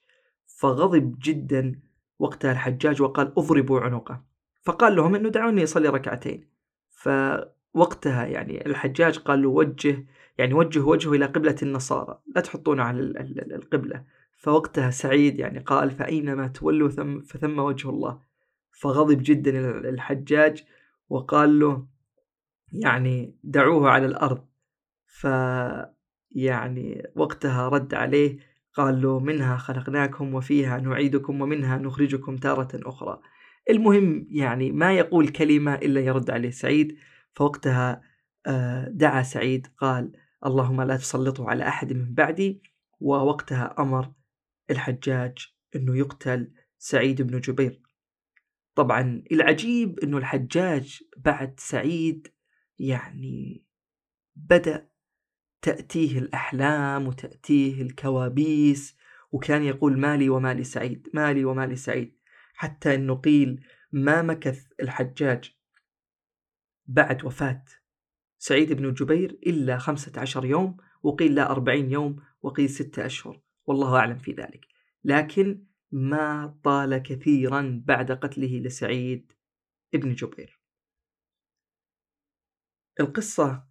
فغضب 0.46 1.16
جدا 1.24 1.80
وقتها 2.20 2.52
الحجاج 2.52 3.02
وقال 3.02 3.34
أضربوا 3.38 3.80
عنقه. 3.80 4.24
فقال 4.64 4.96
لهم 4.96 5.16
إنه 5.16 5.30
دعوني 5.30 5.64
أصلي 5.64 5.90
ركعتين. 5.90 6.50
فوقتها 6.90 8.26
يعني 8.26 8.66
الحجاج 8.66 9.18
قال 9.18 9.42
له 9.42 9.50
وجه 9.50 10.06
يعني 10.38 10.54
وجه 10.54 10.80
وجهه 10.80 11.14
إلى 11.14 11.26
قبلة 11.26 11.56
النصارى 11.64 12.20
لا 12.36 12.42
تحطونه 12.42 12.84
على 12.84 13.00
القبلة. 13.56 14.04
فوقتها 14.38 14.92
سعيد 14.92 15.40
يعني 15.40 15.60
قال 15.60 15.92
فأينما 15.92 16.48
تولوا 16.48 16.90
ثم 16.90 17.22
فثم 17.22 17.60
وجه 17.60 17.90
الله. 17.90 18.22
فغضب 18.72 19.18
جدا 19.22 19.70
الحجاج 19.90 20.64
وقال 21.10 21.60
له 21.60 21.88
يعني 22.72 23.36
دعوه 23.44 23.90
على 23.90 24.06
الأرض. 24.06 24.46
ف 25.06 25.28
يعني 26.32 27.12
وقتها 27.16 27.70
رد 27.70 27.94
عليه 27.94 28.38
قال 28.74 29.02
له 29.02 29.20
منها 29.20 29.58
خلقناكم 29.58 30.34
وفيها 30.34 30.78
نعيدكم 30.80 31.42
ومنها 31.42 31.78
نخرجكم 31.78 32.36
تارة 32.36 32.70
أخرى. 32.74 33.22
المهم 33.70 34.28
يعني 34.30 34.72
ما 34.72 34.94
يقول 34.94 35.28
كلمة 35.28 35.76
إلا 35.76 36.02
يرد 36.02 36.30
عليه 36.32 36.50
سعيد. 36.50 36.98
فوقتها 37.34 38.02
آه، 38.48 38.90
دعا 38.90 39.24
سعيد 39.24 39.68
قال 39.78 40.12
اللهم 40.46 40.82
لا 40.82 40.98
تسلطه 40.98 41.50
على 41.50 41.68
أحد 41.68 41.94
من 41.94 42.14
بعدي. 42.14 42.62
ووقتها 43.00 43.76
أمر 43.80 44.14
الحجاج 44.70 45.38
أنه 45.76 45.98
يقتل 45.98 46.54
سعيد 46.78 47.22
بن 47.22 47.40
جبير. 47.40 47.82
طبعا 48.76 49.24
العجيب 49.32 50.00
أنه 50.00 50.18
الحجاج 50.18 51.04
بعد 51.18 51.60
سعيد 51.60 52.34
يعني 52.80 53.66
بدأ 54.36 54.90
تأتيه 55.62 56.20
الأحلام 56.20 57.08
وتأتيه 57.08 57.82
الكوابيس 57.82 58.98
وكان 59.32 59.64
يقول 59.64 60.00
مالي 60.00 60.30
ومالي 60.30 60.64
سعيد 60.64 61.10
مالي 61.14 61.46
ومالي 61.46 61.76
سعيد. 61.76 62.18
حتى 62.54 62.96
أنه 62.96 63.16
قيل 63.16 63.66
ما 63.92 64.22
مكث 64.22 64.66
الحجاج 64.82 65.56
بعد 66.86 67.26
وفاة 67.26 67.64
سعيد 68.48 68.74
بن 68.74 68.94
جبير 68.94 69.32
إلا 69.32 69.78
خمسة 69.78 70.22
عشر 70.22 70.46
يوم 70.46 70.78
وقيل 71.04 71.36
لا 71.36 71.52
أربعين 71.52 71.92
يوم 71.92 72.24
وقيل 72.42 72.70
ستة 72.70 73.06
أشهر 73.06 73.42
والله 73.66 73.96
أعلم 73.96 74.18
في 74.18 74.32
ذلك. 74.32 74.66
لكن 75.04 75.66
ما 75.92 76.58
طال 76.64 76.98
كثيرا 76.98 77.84
بعد 77.86 78.12
قتله 78.12 78.60
لسعيد 78.60 79.32
ابن 79.94 80.14
جبير. 80.14 80.62
القصة 83.00 83.68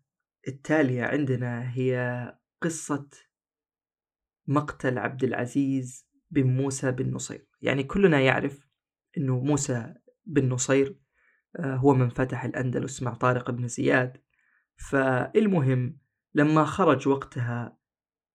التالية 0.48 1.02
عندنا 1.02 1.74
هي 1.74 2.38
قصة 2.60 3.08
مقتل 4.46 4.98
عبد 4.98 5.24
العزيز 5.24 6.08
بن 6.30 6.46
موسى 6.46 6.90
بن 6.90 7.14
نصير. 7.14 7.48
يعني 7.60 7.82
كلنا 7.82 8.20
يعرف 8.20 8.68
أنه 9.18 9.40
موسى 9.40 9.94
بن 10.26 10.48
نصير 10.48 11.00
آه، 11.56 11.74
هو 11.74 11.94
من 11.94 12.08
فتح 12.08 12.44
الأندلس 12.44 13.02
مع 13.02 13.14
طارق 13.14 13.50
بن 13.50 13.68
زياد. 13.68 14.24
فالمهم 14.76 15.98
لما 16.34 16.64
خرج 16.64 17.08
وقتها 17.08 17.78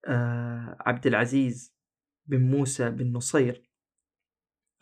آه، 0.07 0.77
عبد 0.79 1.07
العزيز 1.07 1.75
بن 2.25 2.41
موسى 2.41 2.89
بن 2.89 3.13
نصير 3.13 3.69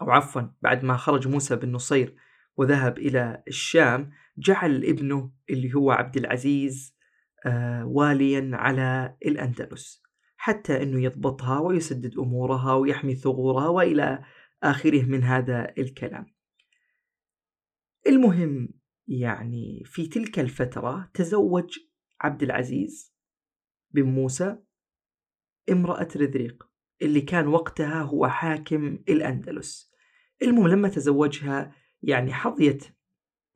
أو 0.02 0.12
عفوا 0.12 0.42
بعد 0.62 0.84
ما 0.84 0.98
خرج 0.98 1.28
موسى 1.28 1.56
بن 1.56 1.72
نصير 1.72 2.16
وذهب 2.58 2.98
إلى 2.98 3.44
الشام 3.48 4.12
جعل 4.38 4.86
ابنه 4.86 5.32
اللي 5.50 5.74
هو 5.74 5.92
عبد 5.92 6.18
العزيز 6.18 6.98
آه، 7.46 7.86
واليا 7.86 8.50
على 8.54 9.18
الأندلس 9.26 10.04
حتى 10.38 10.84
أنه 10.84 11.04
يضبطها 11.04 11.60
ويسدد 11.60 12.18
أمورها 12.18 12.74
ويحمي 12.74 13.16
ثغورها 13.16 13.68
وإلى 13.68 14.24
آخره 14.64 15.04
من 15.06 15.24
هذا 15.24 15.74
الكلام. 15.78 16.26
المهم 18.08 18.70
يعني 19.08 19.84
في 19.86 20.08
تلك 20.08 20.40
الفترة 20.40 21.10
تزوج 21.14 21.80
عبد 22.22 22.44
العزيز 22.44 23.14
بن 23.92 24.04
موسى 24.04 24.58
امرأة 25.72 26.08
رذريق 26.16 26.70
اللي 27.02 27.22
كان 27.22 27.48
وقتها 27.48 28.02
هو 28.02 28.28
حاكم 28.28 29.00
الأندلس. 29.10 29.92
المهم 30.42 30.68
لما 30.68 30.90
تزوجها 30.90 31.76
يعني 32.04 32.34
حظيت 32.34 32.86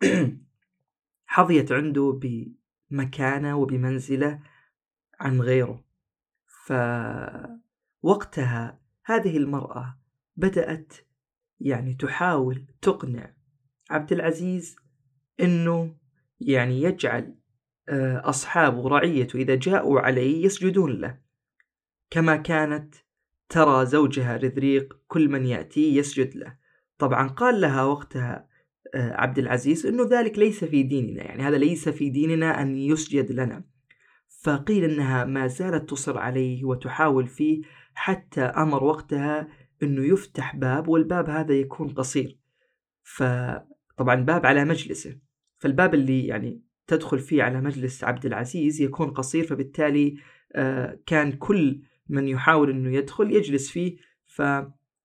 حظيت 1.26 1.72
عنده 1.72 2.20
بمكانة 2.92 3.58
وبمنزلة 3.58 4.44
عن 5.20 5.42
غيره. 5.42 5.86
فوقتها 8.02 8.82
هذه 9.06 9.38
المرأة 9.38 10.00
بدأت 10.36 10.94
يعني 11.60 11.94
تحاول 11.94 12.66
تقنع 12.82 13.34
عبد 13.90 14.12
العزيز 14.12 14.76
إنه 15.41 15.95
يعني 16.39 16.82
يجعل 16.82 17.36
آه، 17.89 18.30
أصحابه 18.30 18.77
ورعيته 18.77 19.38
إذا 19.38 19.56
جاءوا 19.56 19.99
عليه 19.99 20.45
يسجدون 20.45 21.01
له. 21.01 21.17
كما 22.10 22.36
كانت 22.36 22.95
ترى 23.49 23.86
زوجها 23.86 24.38
رذريق 24.38 24.97
كل 25.08 25.30
من 25.30 25.45
يأتي 25.45 25.95
يسجد 25.95 26.36
له. 26.36 26.58
طبعا 26.97 27.27
قال 27.27 27.62
لها 27.62 27.84
وقتها 27.84 28.47
آه، 28.95 29.13
عبد 29.13 29.39
العزيز 29.39 29.86
إنه 29.86 30.08
ذلك 30.12 30.39
ليس 30.39 30.63
في 30.63 30.84
ديننا 30.84 31.23
يعني 31.23 31.43
هذا 31.43 31.58
ليس 31.58 31.89
في 31.89 32.10
ديننا 32.10 32.62
أن 32.62 32.75
يسجد 32.75 33.32
لنا. 33.32 33.63
فقيل 34.43 34.84
إنها 34.84 35.23
ما 35.25 35.47
زالت 35.47 35.89
تصر 35.89 36.17
عليه 36.17 36.65
وتحاول 36.65 37.27
فيه 37.27 37.62
حتى 37.93 38.41
أمر 38.41 38.84
وقتها 38.84 39.47
إنه 39.84 40.06
يفتح 40.06 40.56
باب 40.56 40.88
والباب 40.88 41.30
هذا 41.30 41.54
يكون 41.54 41.89
قصير. 41.89 42.38
فطبعا 43.04 44.15
باب 44.15 44.45
على 44.45 44.65
مجلسه. 44.65 45.31
فالباب 45.62 45.93
اللي 45.93 46.28
يعني 46.28 46.62
تدخل 46.88 47.19
فيه 47.19 47.43
على 47.43 47.62
مجلس 47.62 48.04
عبد 48.04 48.26
العزيز 48.26 48.82
يكون 48.82 49.12
قصير 49.12 49.43
فبالتالي 49.43 50.17
آه، 50.56 51.00
كان 51.06 51.32
كل 51.32 51.82
من 52.10 52.28
يحاول 52.28 52.69
إنه 52.69 52.95
يدخل 52.95 53.32
يجلس 53.32 53.69
فيه 53.71 53.97
ف 54.26 54.41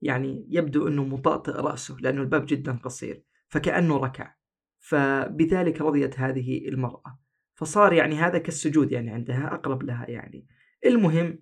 يعني 0.03 0.47
يبدو 0.51 0.89
إنه 0.89 1.05
مطأطئ 1.05 1.53
رأسه 1.53 1.97
لأنه 2.01 2.23
الباب 2.23 2.47
جدا 2.49 2.73
قصير 2.73 3.23
فكأنه 3.49 3.97
ركع. 3.97 4.35
فبذلك 4.79 5.81
رضيت 5.81 6.21
هذه 6.21 6.69
المرأة. 6.69 7.19
فصار 7.55 7.93
يعني 7.93 8.15
هذا 8.15 8.39
كالسجود 8.39 8.93
يعني 8.93 9.11
عندها 9.11 9.55
أقرب 9.55 9.83
لها 9.83 10.11
يعني. 10.11 10.47
المهم 10.87 11.39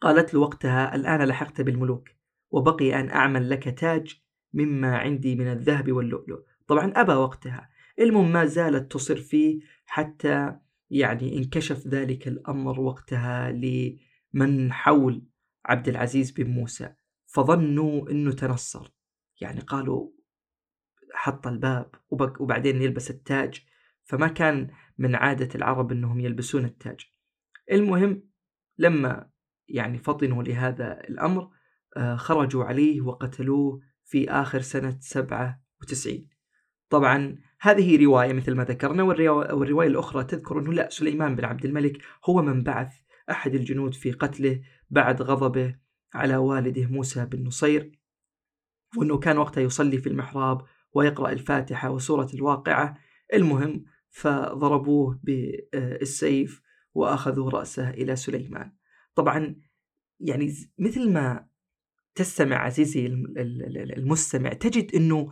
قالت 0.00 0.34
له 0.34 0.40
وقتها 0.40 0.94
الآن 0.94 1.22
لحقت 1.22 1.60
بالملوك 1.60 2.08
وبقي 2.50 3.00
أن 3.00 3.10
أعمل 3.10 3.50
لك 3.50 3.78
تاج 3.78 4.22
مما 4.52 4.98
عندي 4.98 5.34
من 5.34 5.52
الذهب 5.52 5.92
واللؤلؤ. 5.92 6.44
طبعا 6.66 6.92
أبى 6.96 7.12
وقتها 7.12 7.75
المهم 7.98 8.32
ما 8.32 8.44
زالت 8.44 8.92
تصر 8.92 9.16
فيه 9.16 9.60
حتى 9.86 10.56
يعني 10.90 11.38
انكشف 11.38 11.86
ذلك 11.86 12.28
الأمر 12.28 12.80
وقتها 12.80 13.52
لمن 13.52 14.72
حول 14.72 15.26
عبد 15.66 15.88
العزيز 15.88 16.30
بن 16.30 16.50
موسى. 16.50 16.94
فظنوا 17.26 18.10
أنه 18.10 18.32
تنصر. 18.32 18.88
يعني 19.40 19.60
قالوا 19.60 20.10
حط 21.14 21.46
الباب 21.46 21.94
وبعدين 22.10 22.82
يلبس 22.82 23.10
التاج. 23.10 23.66
فما 24.04 24.28
كان 24.28 24.70
من 24.98 25.14
عادة 25.14 25.48
العرب 25.54 25.92
أنهم 25.92 26.20
يلبسون 26.20 26.64
التاج. 26.64 27.00
المهم 27.72 28.28
لما 28.78 29.30
يعني 29.68 29.98
فطنوا 29.98 30.42
لهذا 30.42 31.00
الأمر 31.00 31.50
آه، 31.96 32.16
خرجوا 32.16 32.64
عليه 32.64 33.00
وقتلوه 33.00 33.80
في 34.04 34.30
آخر 34.30 34.60
سنة 34.60 34.98
سبعة 35.00 35.62
وتسعين. 35.82 36.35
طبعا 36.90 37.38
هذه 37.60 38.04
رواية 38.04 38.32
مثل 38.32 38.54
ما 38.54 38.64
ذكرنا 38.64 39.02
والرواية 39.02 39.88
الأخرى 39.88 40.24
تذكر 40.24 40.58
أنه 40.58 40.72
لا 40.72 40.88
سليمان 40.90 41.36
بن 41.36 41.44
عبد 41.44 41.64
الملك 41.64 42.02
هو 42.24 42.42
من 42.42 42.62
بعث 42.62 42.92
أحد 43.30 43.54
الجنود 43.54 43.94
في 43.94 44.12
قتله 44.12 44.60
بعد 44.90 45.22
غضبه 45.22 45.76
على 46.14 46.36
والده 46.36 46.86
موسى 46.86 47.26
بن 47.26 47.46
نصير 47.46 47.92
وأنه 48.96 49.18
كان 49.18 49.38
وقتها 49.38 49.60
يصلي 49.60 49.98
في 49.98 50.08
المحراب 50.08 50.64
ويقرأ 50.92 51.32
الفاتحة 51.32 51.90
وسورة 51.90 52.28
الواقعة. 52.34 52.98
المهم 53.34 53.84
فضربوه 54.10 55.20
بالسيف 55.22 56.62
وأخذوا 56.94 57.50
رأسه 57.50 57.90
إلى 57.90 58.16
سليمان. 58.16 58.72
طبعا 59.14 59.56
يعني 60.20 60.52
مثل 60.78 61.12
ما 61.12 61.46
تستمع 62.14 62.56
عزيزي 62.56 63.06
المستمع 63.96 64.52
تجد 64.52 64.94
أنه 64.94 65.30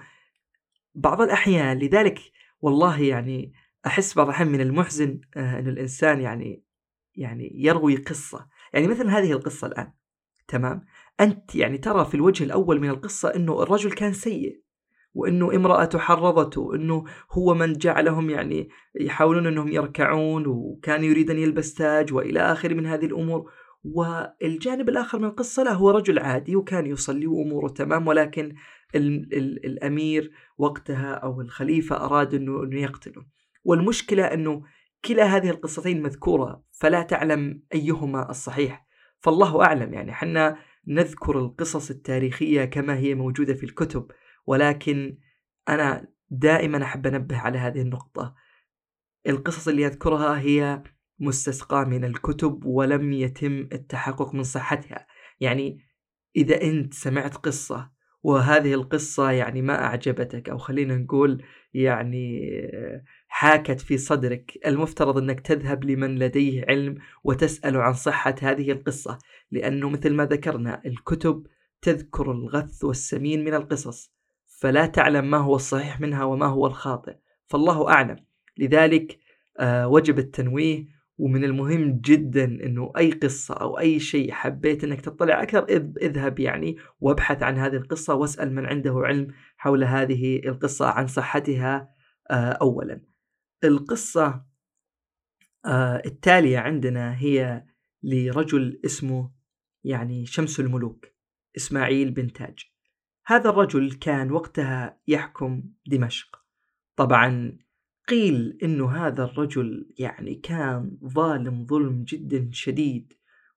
بعض 0.94 1.20
الأحيان 1.20 1.78
لذلك 1.78 2.20
والله 2.60 3.02
يعني 3.02 3.52
أحس 3.86 4.14
بعض 4.14 4.26
الأحيان 4.26 4.48
من 4.48 4.60
المحزن 4.60 5.20
آه، 5.36 5.58
أن 5.58 5.68
الإنسان 5.68 6.20
يعني 6.20 6.64
يعني 7.14 7.52
يروي 7.54 7.96
قصة. 7.96 8.46
يعني 8.72 8.86
مثل 8.86 9.08
هذه 9.08 9.32
القصة 9.32 9.66
الآن 9.66 9.92
تمام؟ 10.48 10.84
أنت 11.20 11.54
يعني 11.54 11.78
ترى 11.78 12.04
في 12.04 12.14
الوجه 12.14 12.44
الأول 12.44 12.80
من 12.80 12.88
القصة 12.88 13.34
أنه 13.34 13.62
الرجل 13.62 13.92
كان 13.92 14.12
سيء 14.12 14.64
وإنه 15.14 15.56
امرأته 15.56 15.98
حرضته 15.98 16.74
انه 16.74 17.04
هو 17.32 17.54
من 17.54 17.72
جعلهم 17.72 18.30
يعني 18.30 18.68
يحاولون 19.00 19.46
إنهم 19.46 19.68
يركعون 19.68 20.46
وكان 20.46 21.04
يريد 21.04 21.30
أن 21.30 21.38
يلبس 21.38 21.74
تاج 21.74 22.12
وإلى 22.12 22.40
اخره 22.40 22.74
من 22.74 22.86
هذه 22.86 23.06
الأمور. 23.06 23.50
والجانب 23.84 24.88
الآخر 24.88 25.18
من 25.18 25.24
القصة 25.24 25.62
لا 25.62 25.72
هو 25.72 25.90
رجل 25.90 26.18
عادي 26.18 26.56
وكان 26.56 26.86
يصلي 26.86 27.26
وأموره 27.26 27.68
تمام 27.68 28.06
ولكن 28.06 28.54
ال 28.94 29.34
ال 29.34 29.66
الأمير 29.66 30.32
وقتها 30.58 31.14
أو 31.14 31.40
الخليفة 31.40 31.96
أراد 31.96 32.34
إنه 32.34 32.62
إنه 32.62 32.80
يقتله. 32.80 33.26
والمشكلة 33.64 34.24
إنه 34.24 34.62
كلا 35.04 35.24
هذه 35.24 35.50
القصتين 35.50 36.02
مذكورة 36.02 36.64
فلا 36.72 37.02
تعلم 37.02 37.62
أيهما 37.74 38.30
الصحيح. 38.30 38.86
فالله 39.20 39.64
أعلم 39.64 39.94
يعني 39.94 40.12
حنا 40.12 40.58
نذكر 40.86 41.38
القصص 41.38 41.90
التاريخية 41.90 42.64
كما 42.64 42.96
هي 42.96 43.14
موجودة 43.14 43.54
في 43.54 43.64
الكتب 43.64 44.10
ولكن 44.46 45.18
أنا 45.68 46.08
دائما 46.30 46.82
أحب 46.82 47.06
أنبه 47.06 47.38
على 47.38 47.58
هذه 47.58 47.80
النقطة. 47.80 48.34
القصص 49.26 49.68
اللي 49.68 49.86
أذكرها 49.86 50.40
هي 50.40 50.82
مستسقاة 51.18 51.84
من 51.84 52.04
الكتب 52.04 52.64
ولم 52.64 53.12
يتم 53.12 53.68
التحقق 53.72 54.34
من 54.34 54.42
صحتها. 54.42 55.06
يعني 55.40 55.78
إذا 56.36 56.62
أنت 56.62 56.94
سمعت 56.94 57.34
قصة 57.36 57.93
وهذه 58.24 58.74
القصة 58.74 59.30
يعني 59.30 59.62
ما 59.62 59.84
أعجبتك 59.84 60.48
أو 60.48 60.58
خلينا 60.58 60.96
نقول 60.96 61.42
يعني 61.74 62.50
حاكت 63.28 63.80
في 63.80 63.98
صدرك. 63.98 64.58
المفترض 64.66 65.18
أنك 65.18 65.40
تذهب 65.40 65.84
لمن 65.84 66.18
لديه 66.18 66.64
علم 66.68 66.98
وتسأل 67.24 67.76
عن 67.76 67.92
صحة 67.92 68.34
هذه 68.42 68.70
القصة 68.70 69.18
لأنه 69.50 69.88
مثل 69.88 70.14
ما 70.14 70.24
ذكرنا 70.24 70.82
الكتب 70.86 71.46
تذكر 71.82 72.32
الغث 72.32 72.84
والسمين 72.84 73.44
من 73.44 73.54
القصص 73.54 74.12
فلا 74.60 74.86
تعلم 74.86 75.30
ما 75.30 75.38
هو 75.38 75.56
الصحيح 75.56 76.00
منها 76.00 76.24
وما 76.24 76.46
هو 76.46 76.66
الخاطئ. 76.66 77.16
فالله 77.46 77.88
أعلم. 77.88 78.16
لذلك 78.58 79.18
آه، 79.58 79.88
وجب 79.88 80.18
التنويه 80.18 80.86
ومن 81.18 81.44
المهم 81.44 82.00
جدا 82.00 82.44
إنه 82.44 82.92
أي 82.96 83.10
قصة 83.10 83.54
أو 83.54 83.78
أي 83.78 84.00
شيء 84.00 84.32
حبيت 84.32 84.84
إنك 84.84 85.00
تطلع 85.00 85.42
أكثر 85.42 85.64
إذهب 86.02 86.38
يعني 86.40 86.76
وابحث 87.00 87.42
عن 87.42 87.58
هذه 87.58 87.76
القصة 87.76 88.14
واسأل 88.14 88.54
من 88.54 88.66
عنده 88.66 88.94
علم 88.96 89.28
حول 89.56 89.84
هذه 89.84 90.48
القصة 90.48 90.86
عن 90.86 91.06
صحتها 91.06 91.94
آه، 92.30 92.52
اولا. 92.52 93.00
القصة 93.64 94.44
آه، 95.66 96.02
التالية 96.06 96.58
عندنا 96.58 97.18
هي 97.18 97.64
لرجل 98.02 98.80
اسمه 98.84 99.32
يعني 99.84 100.26
شمس 100.26 100.60
الملوك 100.60 101.06
إسماعيل 101.56 102.10
بن 102.10 102.32
تاج. 102.32 102.58
هذا 103.26 103.50
الرجل 103.50 103.92
كان 103.92 104.30
وقتها 104.30 105.00
يحكم 105.08 105.62
دمشق. 105.86 106.44
طبعا 106.96 107.58
قيل 108.08 108.58
إنه 108.62 108.90
هذا 108.90 109.24
الرجل 109.24 109.88
يعني 109.98 110.34
كان 110.34 110.98
ظالم 111.04 111.66
ظلم 111.66 112.04
جدا 112.04 112.48
شديد 112.52 113.12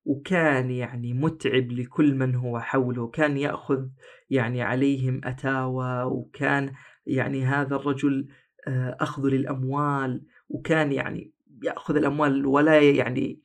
وكان 0.06 0.72
يعني 0.72 1.14
متعب 1.14 1.72
لكل 1.72 2.16
من 2.16 2.36
هو 2.36 2.60
حوله 2.60 3.08
كان 3.08 3.38
يأخذ 3.38 3.88
يعني 4.30 4.62
عليهم 4.62 5.22
أتاوى 5.24 6.04
وكان 6.04 6.74
يعني 7.06 7.46
هذا 7.46 7.76
الرجل 7.76 8.28
آه، 8.68 8.98
أخذ 9.00 9.28
للأموال 9.28 10.24
وكان 10.50 10.92
يعني 10.92 11.34
يأخذ 11.64 11.96
الأموال 11.96 12.46
ولا 12.46 12.80
يعني 12.80 13.42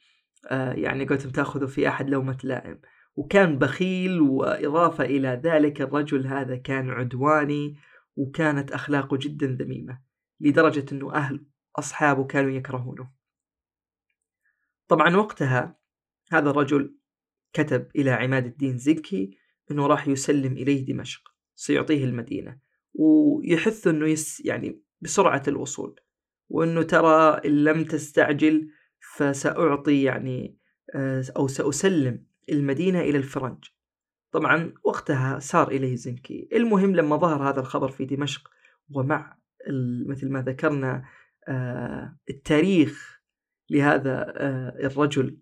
آه، 0.50 0.72
يعني 0.72 1.04
قلتم 1.04 1.30
تأخذوا 1.30 1.68
في 1.68 1.88
أحد 1.88 2.10
لومة 2.10 2.38
لائم. 2.44 2.80
وكان 3.16 3.58
بخيل 3.58 4.20
وإضافة 4.20 5.04
إلى 5.04 5.40
ذلك 5.44 5.80
الرجل 5.80 6.26
هذا 6.26 6.56
كان 6.56 6.90
عدواني 6.90 7.76
وكانت 8.16 8.72
أخلاقه 8.72 9.18
جدا 9.20 9.46
ذميمة. 9.46 10.11
لدرجة 10.42 10.84
أنه 10.92 11.14
أهل 11.14 11.46
أصحابه 11.76 12.24
كانوا 12.24 12.50
يكرهونه. 12.50 13.10
طبعا 14.88 15.16
وقتها 15.16 15.78
هذا 16.32 16.50
الرجل 16.50 16.96
كتب 17.52 17.88
إلى 17.96 18.10
عماد 18.10 18.46
الدين 18.46 18.78
زكي 18.78 19.38
أنه 19.70 19.86
راح 19.86 20.08
يسلم 20.08 20.52
إليه 20.52 20.86
دمشق 20.86 21.34
سيعطيه 21.54 22.04
المدينة 22.04 22.58
ويحث 22.94 23.86
أنه 23.86 24.06
يس 24.08 24.42
يعني 24.44 24.82
بسرعة 25.00 25.42
الوصول 25.48 26.00
وأنه 26.48 26.82
ترى 26.82 27.40
إن 27.44 27.64
لم 27.64 27.84
تستعجل 27.84 28.70
فسأعطي 29.16 30.02
يعني 30.02 30.58
آه، 30.94 31.24
أو 31.36 31.48
سأسلم 31.48 32.24
المدينة 32.50 33.00
إلى 33.00 33.18
الفرنج. 33.18 33.64
طبعا 34.32 34.74
وقتها 34.84 35.38
سار 35.38 35.68
إليه 35.68 35.96
زنكي. 35.96 36.48
المهم 36.52 36.96
لما 36.96 37.16
ظهر 37.16 37.48
هذا 37.48 37.60
الخبر 37.60 37.90
في 37.90 38.04
دمشق 38.04 38.50
ومع 38.90 39.38
مثل 40.06 40.30
ما 40.30 40.42
ذكرنا 40.42 41.04
آه، 41.48 42.16
التاريخ 42.30 43.22
لهذا 43.70 44.32
آه، 44.36 44.86
الرجل. 44.86 45.38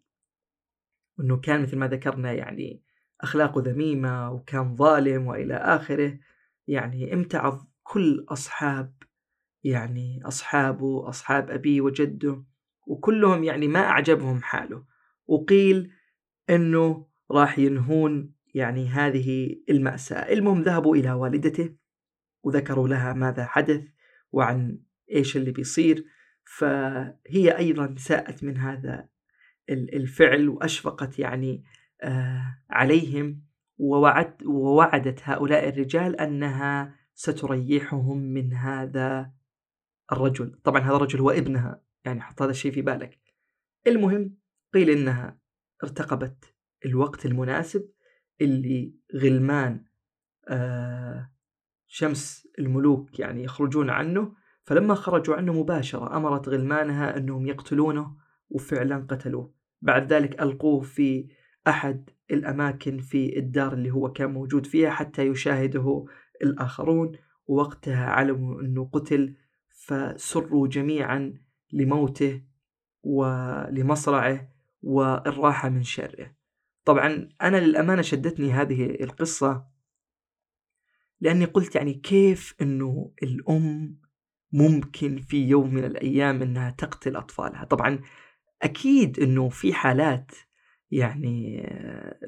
إنه 1.21 1.37
كان 1.37 1.63
مثل 1.63 1.77
ما 1.77 1.89
ذكرنا 1.89 2.33
يعني 2.33 2.83
أخلاقه 3.21 3.63
ذميمة 3.65 4.31
وكان 4.31 4.77
ظالم 4.77 5.27
وإلى 5.27 5.55
آخره 5.55 6.19
يعني 6.69 7.15
امتعض 7.15 7.67
كل 7.83 8.27
أصحاب 8.29 8.95
يعني 9.65 10.21
أصحابه 10.25 11.09
أصحاب 11.09 11.51
أبيه 11.51 11.81
وجده 11.81 12.45
وكلهم 12.87 13.45
يعني 13.45 13.69
ما 13.69 13.81
أعجبهم 13.81 14.43
حاله. 14.43 14.85
وقيل 15.27 15.93
إنه 16.51 17.07
راح 17.31 17.59
ينهون 17.59 18.35
يعني 18.55 18.89
هذه 18.89 19.57
المأساة. 19.71 20.33
المهم 20.33 20.63
ذهبوا 20.63 20.97
إلى 20.97 21.13
والدته 21.13 21.77
وذكروا 22.43 22.89
لها 22.89 23.13
ماذا 23.13 23.45
حدث. 23.45 23.85
وعن 24.33 24.79
إيش 25.11 25.37
اللي 25.37 25.51
بيصير. 25.51 26.05
فهي 26.45 27.57
أيضا 27.59 27.95
ساءت 27.99 28.45
من 28.45 28.57
هذا 28.57 29.09
الفعل 29.71 30.49
وأشفقت 30.49 31.19
يعني 31.19 31.65
آه، 32.03 32.59
عليهم. 32.71 33.43
ووعد 33.79 34.43
ووعدت 34.43 35.21
هؤلاء 35.25 35.69
الرجال 35.69 36.21
أنها 36.21 36.97
ستريحهم 37.15 38.19
من 38.19 38.55
هذا 38.55 39.33
الرجل. 40.13 40.61
طبعا 40.65 40.81
هذا 40.81 40.97
الرجل 40.97 41.21
هو 41.21 41.31
ابنها 41.31 41.83
يعني 42.05 42.21
حط 42.21 42.43
هذا 42.43 42.51
الشيء 42.51 42.73
في 42.73 42.83
بالك. 42.83 43.19
المهم 43.87 44.37
قيل 44.75 44.91
إنها 44.91 45.41
ارتقبت 45.83 46.55
الوقت 46.87 47.27
المناسب 47.27 47.91
اللي 48.41 48.95
غلمان 49.15 49.85
آه 50.49 51.33
شمس 51.93 52.49
الملوك 52.59 53.19
يعني 53.19 53.45
يخرجون 53.45 53.91
عنه 53.91 54.33
فلما 54.63 54.95
خرجوا 54.95 55.35
عنه 55.35 55.53
مباشرة 55.53 56.17
أمرت 56.17 56.49
غلمانها 56.49 57.17
أنهم 57.17 57.47
يقتلونه 57.47 58.17
وفعلا 58.51 59.07
قتلوه. 59.09 59.55
بعد 59.83 60.13
ذلك 60.13 60.43
ألقوه 60.43 60.81
في 60.81 61.29
أحد 61.69 62.11
الأماكن 62.31 62.99
في 62.99 63.39
الدار 63.39 63.73
اللي 63.73 63.91
هو 63.91 64.13
كان 64.13 64.31
موجود 64.31 64.67
فيها 64.67 64.91
حتى 64.91 65.27
يشاهده 65.27 66.05
الآخرون. 66.43 67.13
ووقتها 67.47 68.07
علموا 68.07 68.61
أنه 68.61 68.91
قتل 68.93 69.37
فسروا 69.71 70.69
جميعا 70.69 71.35
لموته 71.73 72.43
ولمصرعه 73.03 74.49
والراحة 74.83 75.69
من 75.69 75.83
شره. 75.83 76.35
طبعا 76.85 77.29
أنا 77.43 77.57
للأمانة 77.57 78.03
شدتني 78.03 78.53
هذه 78.53 78.91
القصة 79.01 79.70
لأني 81.21 81.45
قلت 81.45 81.75
يعني 81.77 81.95
كيف 81.95 82.55
إنه 82.63 83.13
الأم 83.23 83.97
ممكن 84.53 85.21
في 85.21 85.49
يوم 85.49 85.75
من 85.75 85.85
الأيام 85.85 86.43
إنها 86.43 86.71
تقتل 86.71 87.17
أطفالها؟ 87.17 87.65
طبعا 87.65 87.99
أكيد 88.63 89.21
إنه 89.21 89.49
في 89.49 89.73
حالات 89.75 90.31
يعني 90.91 91.61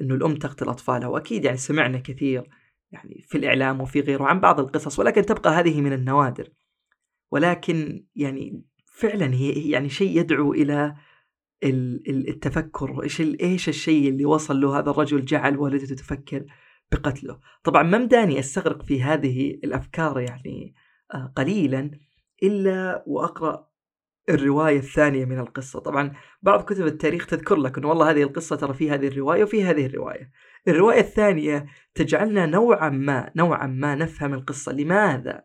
إنه 0.01 0.15
الأم 0.15 0.35
تقتل 0.35 0.69
أطفالها 0.69 1.07
وأكيد 1.07 1.45
يعني 1.45 1.57
سمعنا 1.57 1.99
كثير 1.99 2.49
يعني 2.91 3.21
في 3.27 3.37
الإعلام 3.37 3.81
وفي 3.81 3.99
غيره 3.99 4.23
عن 4.23 4.39
بعض 4.39 4.59
القصص 4.59 4.99
ولكن 4.99 5.21
تبقى 5.25 5.51
هذه 5.51 5.81
من 5.81 5.93
النوادر. 5.93 6.49
ولكن 7.31 8.05
يعني 8.15 8.63
فعلا 8.85 9.33
هي 9.33 9.69
يعني 9.69 9.89
شيء 9.89 10.19
يدعو 10.19 10.53
إلى 10.53 10.95
التفكر 12.09 13.03
إيش 13.03 13.21
إيش 13.21 13.69
الشيء 13.69 14.09
اللي 14.09 14.25
وصل 14.25 14.61
له 14.61 14.79
هذا 14.79 14.91
الرجل 14.91 15.25
جعل 15.25 15.57
والدته 15.57 15.95
تفكر 15.95 16.45
بقتله. 16.93 17.39
طبعا 17.63 17.83
ما 17.83 17.97
مداني 17.97 18.39
أستغرق 18.39 18.83
في 18.83 19.03
هذه 19.03 19.51
الأفكار 19.63 20.19
يعني 20.19 20.75
آه، 21.13 21.33
قليلا 21.35 21.91
إلا 22.43 23.03
وأقرأ 23.07 23.69
الرواية 24.29 24.77
الثانية 24.77 25.25
من 25.25 25.39
القصة. 25.39 25.79
طبعا 25.79 26.13
بعض 26.41 26.63
كتب 26.63 26.85
التاريخ 26.85 27.25
تذكر 27.25 27.55
لك 27.55 27.77
إنه 27.77 27.89
والله 27.89 28.11
هذه 28.11 28.23
القصة 28.23 28.55
ترى 28.55 28.73
في 28.73 28.91
هذه 28.91 29.07
الرواية 29.07 29.43
وفي 29.43 29.63
هذه 29.63 29.85
الرواية. 29.85 30.31
الرواية 30.67 30.99
الثانية 30.99 31.65
تجعلنا 31.95 32.45
نوعا 32.45 32.89
ما 32.89 33.31
نوعا 33.35 33.67
ما 33.67 33.95
نفهم 33.95 34.33
القصة. 34.33 34.71
لماذا؟ 34.71 35.43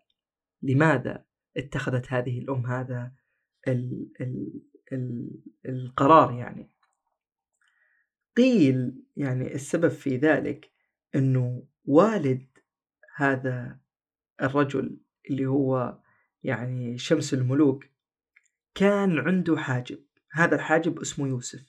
لماذا 0.63 1.25
اتخذت 1.57 2.13
هذه 2.13 2.39
الأم 2.39 2.67
هذا 2.67 3.13
ال 3.69 4.09
ال 4.21 4.63
ال 4.93 5.31
القرار 5.69 6.33
يعني؟ 6.33 6.71
قيل 8.37 9.03
يعني 9.17 9.55
السبب 9.55 9.89
في 9.89 10.17
ذلك 10.17 10.71
إنه 11.19 11.63
والد 11.85 12.47
هذا 13.17 13.79
الرجل 14.43 15.01
اللي 15.31 15.47
هو 15.47 15.99
يعني 16.43 16.99
شمس 16.99 17.35
الملوك 17.35 17.85
كان 18.75 19.19
عنده 19.19 19.57
حاجب. 19.57 19.99
هذا 20.33 20.55
الحاجب 20.55 21.01
اسمه 21.01 21.29
يوسف. 21.29 21.61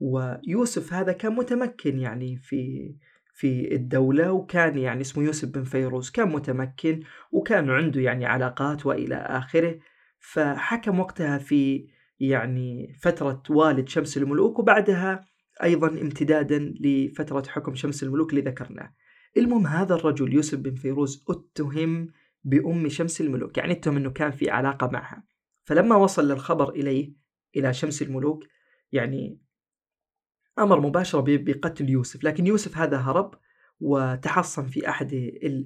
ويوسف 0.00 0.92
هذا 0.92 1.12
كان 1.12 1.32
متمكن 1.32 1.98
يعني 1.98 2.36
في 2.36 2.94
في 3.34 3.74
الدولة 3.74 4.32
وكان 4.32 4.78
يعني 4.78 5.00
اسمه 5.00 5.24
يوسف 5.24 5.48
بن 5.48 5.64
فيروز 5.64 6.10
كان 6.10 6.28
متمكن 6.28 7.02
وكان 7.32 7.70
عنده 7.70 8.00
يعني 8.00 8.26
علاقات 8.26 8.86
وإلى 8.86 9.14
آخره. 9.14 9.80
فحكم 10.18 11.00
وقتها 11.00 11.38
في 11.38 11.88
يعني 12.20 12.94
فترة 13.00 13.42
والد 13.50 13.88
شمس 13.88 14.16
الملوك 14.16 14.58
وبعدها 14.58 15.31
أيضا 15.62 15.88
امتدادا 15.88 16.74
لفترة 16.80 17.42
حكم 17.48 17.74
شمس 17.74 18.02
الملوك 18.02 18.30
اللي 18.30 18.40
ذكرناه. 18.40 18.94
المهم 19.36 19.66
هذا 19.66 19.94
الرجل 19.94 20.34
يوسف 20.34 20.58
بن 20.58 20.74
فيروز 20.74 21.24
اتهم 21.28 22.08
بأم 22.44 22.88
شمس 22.88 23.20
الملوك 23.20 23.58
يعني 23.58 23.72
اتهم 23.72 23.96
أنه 23.96 24.10
كان 24.10 24.30
في 24.30 24.50
علاقة 24.50 24.86
معها. 24.86 25.24
فلما 25.64 25.96
وصل 25.96 26.30
الخبر 26.30 26.70
إليه 26.70 27.12
إلى 27.56 27.74
شمس 27.74 28.02
الملوك 28.02 28.44
يعني 28.92 29.40
أمر 30.58 30.80
مباشرة 30.80 31.24
بقتل 31.26 31.90
يوسف. 31.90 32.24
لكن 32.24 32.46
يوسف 32.46 32.78
هذا 32.78 32.96
هرب 32.96 33.34
وتحصن 33.80 34.66
في 34.66 34.88
أحد 34.88 35.12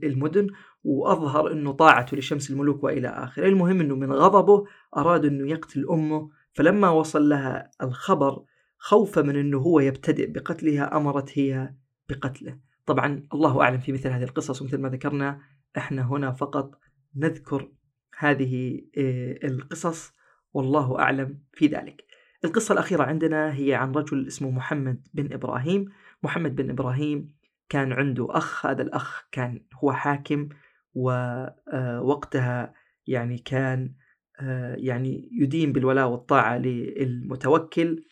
المدن 0.04 0.46
وأظهر 0.84 1.52
أنه 1.52 1.72
طاعته 1.72 2.16
لشمس 2.16 2.50
الملوك 2.50 2.84
وإلى 2.84 3.08
آخره. 3.08 3.46
المهم 3.46 3.80
أنه 3.80 3.94
من 3.94 4.12
غضبه 4.12 4.64
أراد 4.96 5.24
أنه 5.24 5.50
يقتل 5.50 5.86
أمه. 5.90 6.30
فلما 6.52 6.90
وصل 6.90 7.28
لها 7.28 7.70
الخبر 7.82 8.44
خوفا 8.86 9.22
من 9.22 9.36
أنه 9.36 9.58
هو 9.58 9.80
يبتدئ 9.80 10.30
بقتلها 10.30 10.96
أمرت 10.96 11.38
هي 11.38 11.74
بقتله. 12.08 12.58
طبعا 12.86 13.22
الله 13.34 13.62
أعلم 13.62 13.78
في 13.78 13.92
مثل 13.92 14.08
هذه 14.08 14.22
القصص 14.22 14.62
ومثل 14.62 14.78
ما 14.78 14.88
ذكرنا 14.88 15.40
إحنا 15.76 16.02
هنا 16.02 16.32
فقط 16.32 16.78
نذكر 17.16 17.72
هذه 18.18 18.82
آه، 18.98 19.46
القصص 19.46 20.12
والله 20.52 20.98
أعلم 20.98 21.38
في 21.52 21.66
ذلك. 21.66 22.04
القصة 22.44 22.72
الأخيرة 22.72 23.02
عندنا 23.02 23.54
هي 23.54 23.74
عن 23.74 23.92
رجل 23.92 24.26
اسمه 24.26 24.50
محمد 24.50 25.08
بن 25.14 25.32
إبراهيم. 25.32 25.84
محمد 26.22 26.56
بن 26.56 26.70
إبراهيم 26.70 27.34
كان 27.68 27.92
عنده 27.92 28.26
أخ 28.30 28.66
هذا 28.66 28.82
الأخ 28.82 29.28
كان 29.32 29.60
هو 29.74 29.92
حاكم 29.92 30.48
ووقتها 30.94 32.62
آه، 32.62 32.74
يعني 33.06 33.38
كان 33.38 33.94
آه، 34.40 34.74
يعني 34.78 35.28
يدين 35.32 35.72
بالولاء 35.72 36.08
والطاعة 36.08 36.58
للمتوكل. 36.58 38.04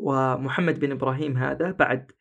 ومحمد 0.00 0.80
بن 0.80 0.92
إبراهيم 0.92 1.36
هذا 1.36 1.70
بعد 1.70 2.12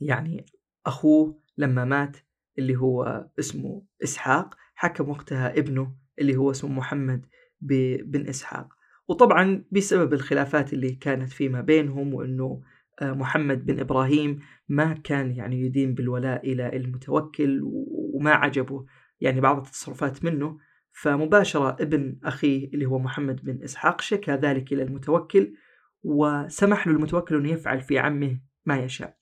يعني 0.00 0.46
أخوه 0.86 1.40
لما 1.58 1.84
مات 1.84 2.16
اللي 2.58 2.76
هو 2.76 3.26
اسمه 3.38 3.82
إسحاق 4.04 4.54
حكم 4.74 5.08
وقتها 5.08 5.58
ابنه 5.58 5.94
اللي 6.18 6.36
هو 6.36 6.50
اسمه 6.50 6.70
محمد 6.70 7.26
بن 7.60 8.28
إسحاق. 8.28 8.68
وطبعا 9.08 9.64
بسبب 9.72 10.12
الخلافات 10.12 10.72
اللي 10.72 10.90
كانت 10.94 11.32
فيما 11.32 11.60
بينهم 11.60 12.14
وأنه 12.14 12.62
آه، 13.02 13.12
محمد 13.12 13.66
بن 13.66 13.80
إبراهيم 13.80 14.40
ما 14.68 14.92
كان 14.92 15.32
يعني 15.32 15.60
يدين 15.60 15.94
بالولاء 15.94 16.52
إلى 16.52 16.76
المتوكل 16.76 17.60
وما 18.14 18.32
عجبه 18.32 18.86
يعني 19.20 19.40
بعض 19.40 19.56
التصرفات 19.56 20.24
منه 20.24 20.58
فمباشرة 20.92 21.76
ابن 21.80 22.18
أخيه 22.24 22.68
اللي 22.68 22.86
هو 22.86 22.98
محمد 22.98 23.44
بن 23.44 23.62
إسحاق 23.62 24.00
شكى 24.00 24.32
ذلك 24.32 24.72
إلى 24.72 24.82
المتوكل 24.82 25.54
وسمح 26.02 26.86
له 26.86 26.92
المتوكل 26.92 27.36
أنه 27.36 27.50
يفعل 27.50 27.80
في 27.80 27.98
عمه 27.98 28.40
ما 28.66 28.78
يشاء. 28.78 29.18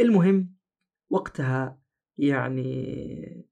المهم 0.00 0.54
وقتها 1.10 1.82
يعني 2.18 3.46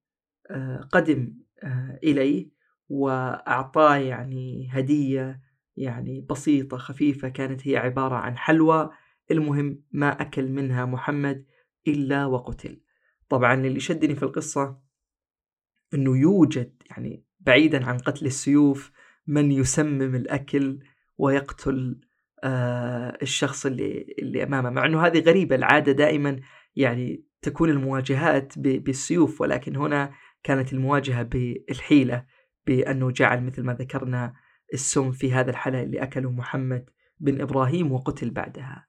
آه، 0.51 0.89
قدم 0.93 1.35
آه، 1.63 1.99
إليه 2.03 2.51
وأعطاه 2.89 3.97
يعني 3.97 4.69
هدية 4.73 5.41
يعني 5.77 6.21
بسيطة 6.31 6.77
خفيفة 6.77 7.29
كانت 7.29 7.69
هي 7.69 7.77
عبارة 7.77 8.15
عن 8.15 8.37
حلوى. 8.37 8.91
المهم 9.31 9.83
ما 9.93 10.23
أكل 10.23 10.49
منها 10.49 10.85
محمد 10.85 11.47
إلا 11.89 12.27
وقتل. 12.27 12.81
طبعا 13.29 13.55
اللي 13.55 13.81
شدني 13.81 14.15
في 14.15 14.23
القصة 14.23 14.81
أنه 15.95 16.19
يوجد 16.19 16.83
يعني 16.91 17.25
بعيدا 17.41 17.87
عن 17.87 17.99
قتل 17.99 18.27
السيوف 18.27 18.91
من 19.27 19.53
يسمم 19.53 20.15
الأكل 20.15 20.79
ويقتل 21.19 22.01
آه 22.45 23.19
الشخص 23.23 23.67
اللي 23.67 24.15
اللي 24.19 24.43
أمامه. 24.43 24.71
مع 24.71 24.87
إنه 24.87 25.07
هذه 25.07 25.21
غريبة 25.21 25.57
العادة 25.57 25.93
دائما 25.93 26.41
يعني 26.77 27.25
تكون 27.43 27.71
المواجهات 27.71 28.59
بالسيوف 28.59 29.41
ولكن 29.41 29.77
هنا 29.77 30.13
كانت 30.43 30.73
المواجهة 30.73 31.23
بالحيلة 31.23 32.25
بأنه 32.67 33.11
جعل 33.11 33.45
مثل 33.45 33.63
ما 33.63 33.75
ذكرنا 33.75 34.35
السم 34.75 35.13
في 35.13 35.33
هذا 35.33 35.51
الحلال 35.51 35.85
اللي 35.85 36.03
أكله 36.03 36.31
محمد 36.31 36.91
بن 37.21 37.41
إبراهيم 37.41 37.93
وقتل 37.93 38.31
بعدها. 38.31 38.87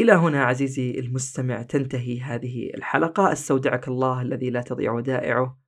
إلى 0.00 0.12
هنا 0.12 0.44
عزيزي 0.44 0.90
المستمع 0.90 1.62
تنتهي 1.62 2.20
هذه 2.20 2.70
الحلقة. 2.74 3.32
أستودعك 3.32 3.88
الله 3.88 4.22
الذي 4.22 4.50
لا 4.50 4.60
تضيع 4.60 4.92
ودائعه 4.92 5.60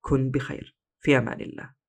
كن 0.00 0.30
بخير. 0.30 0.76
في 1.02 1.18
أمان 1.18 1.40
الله. 1.40 1.81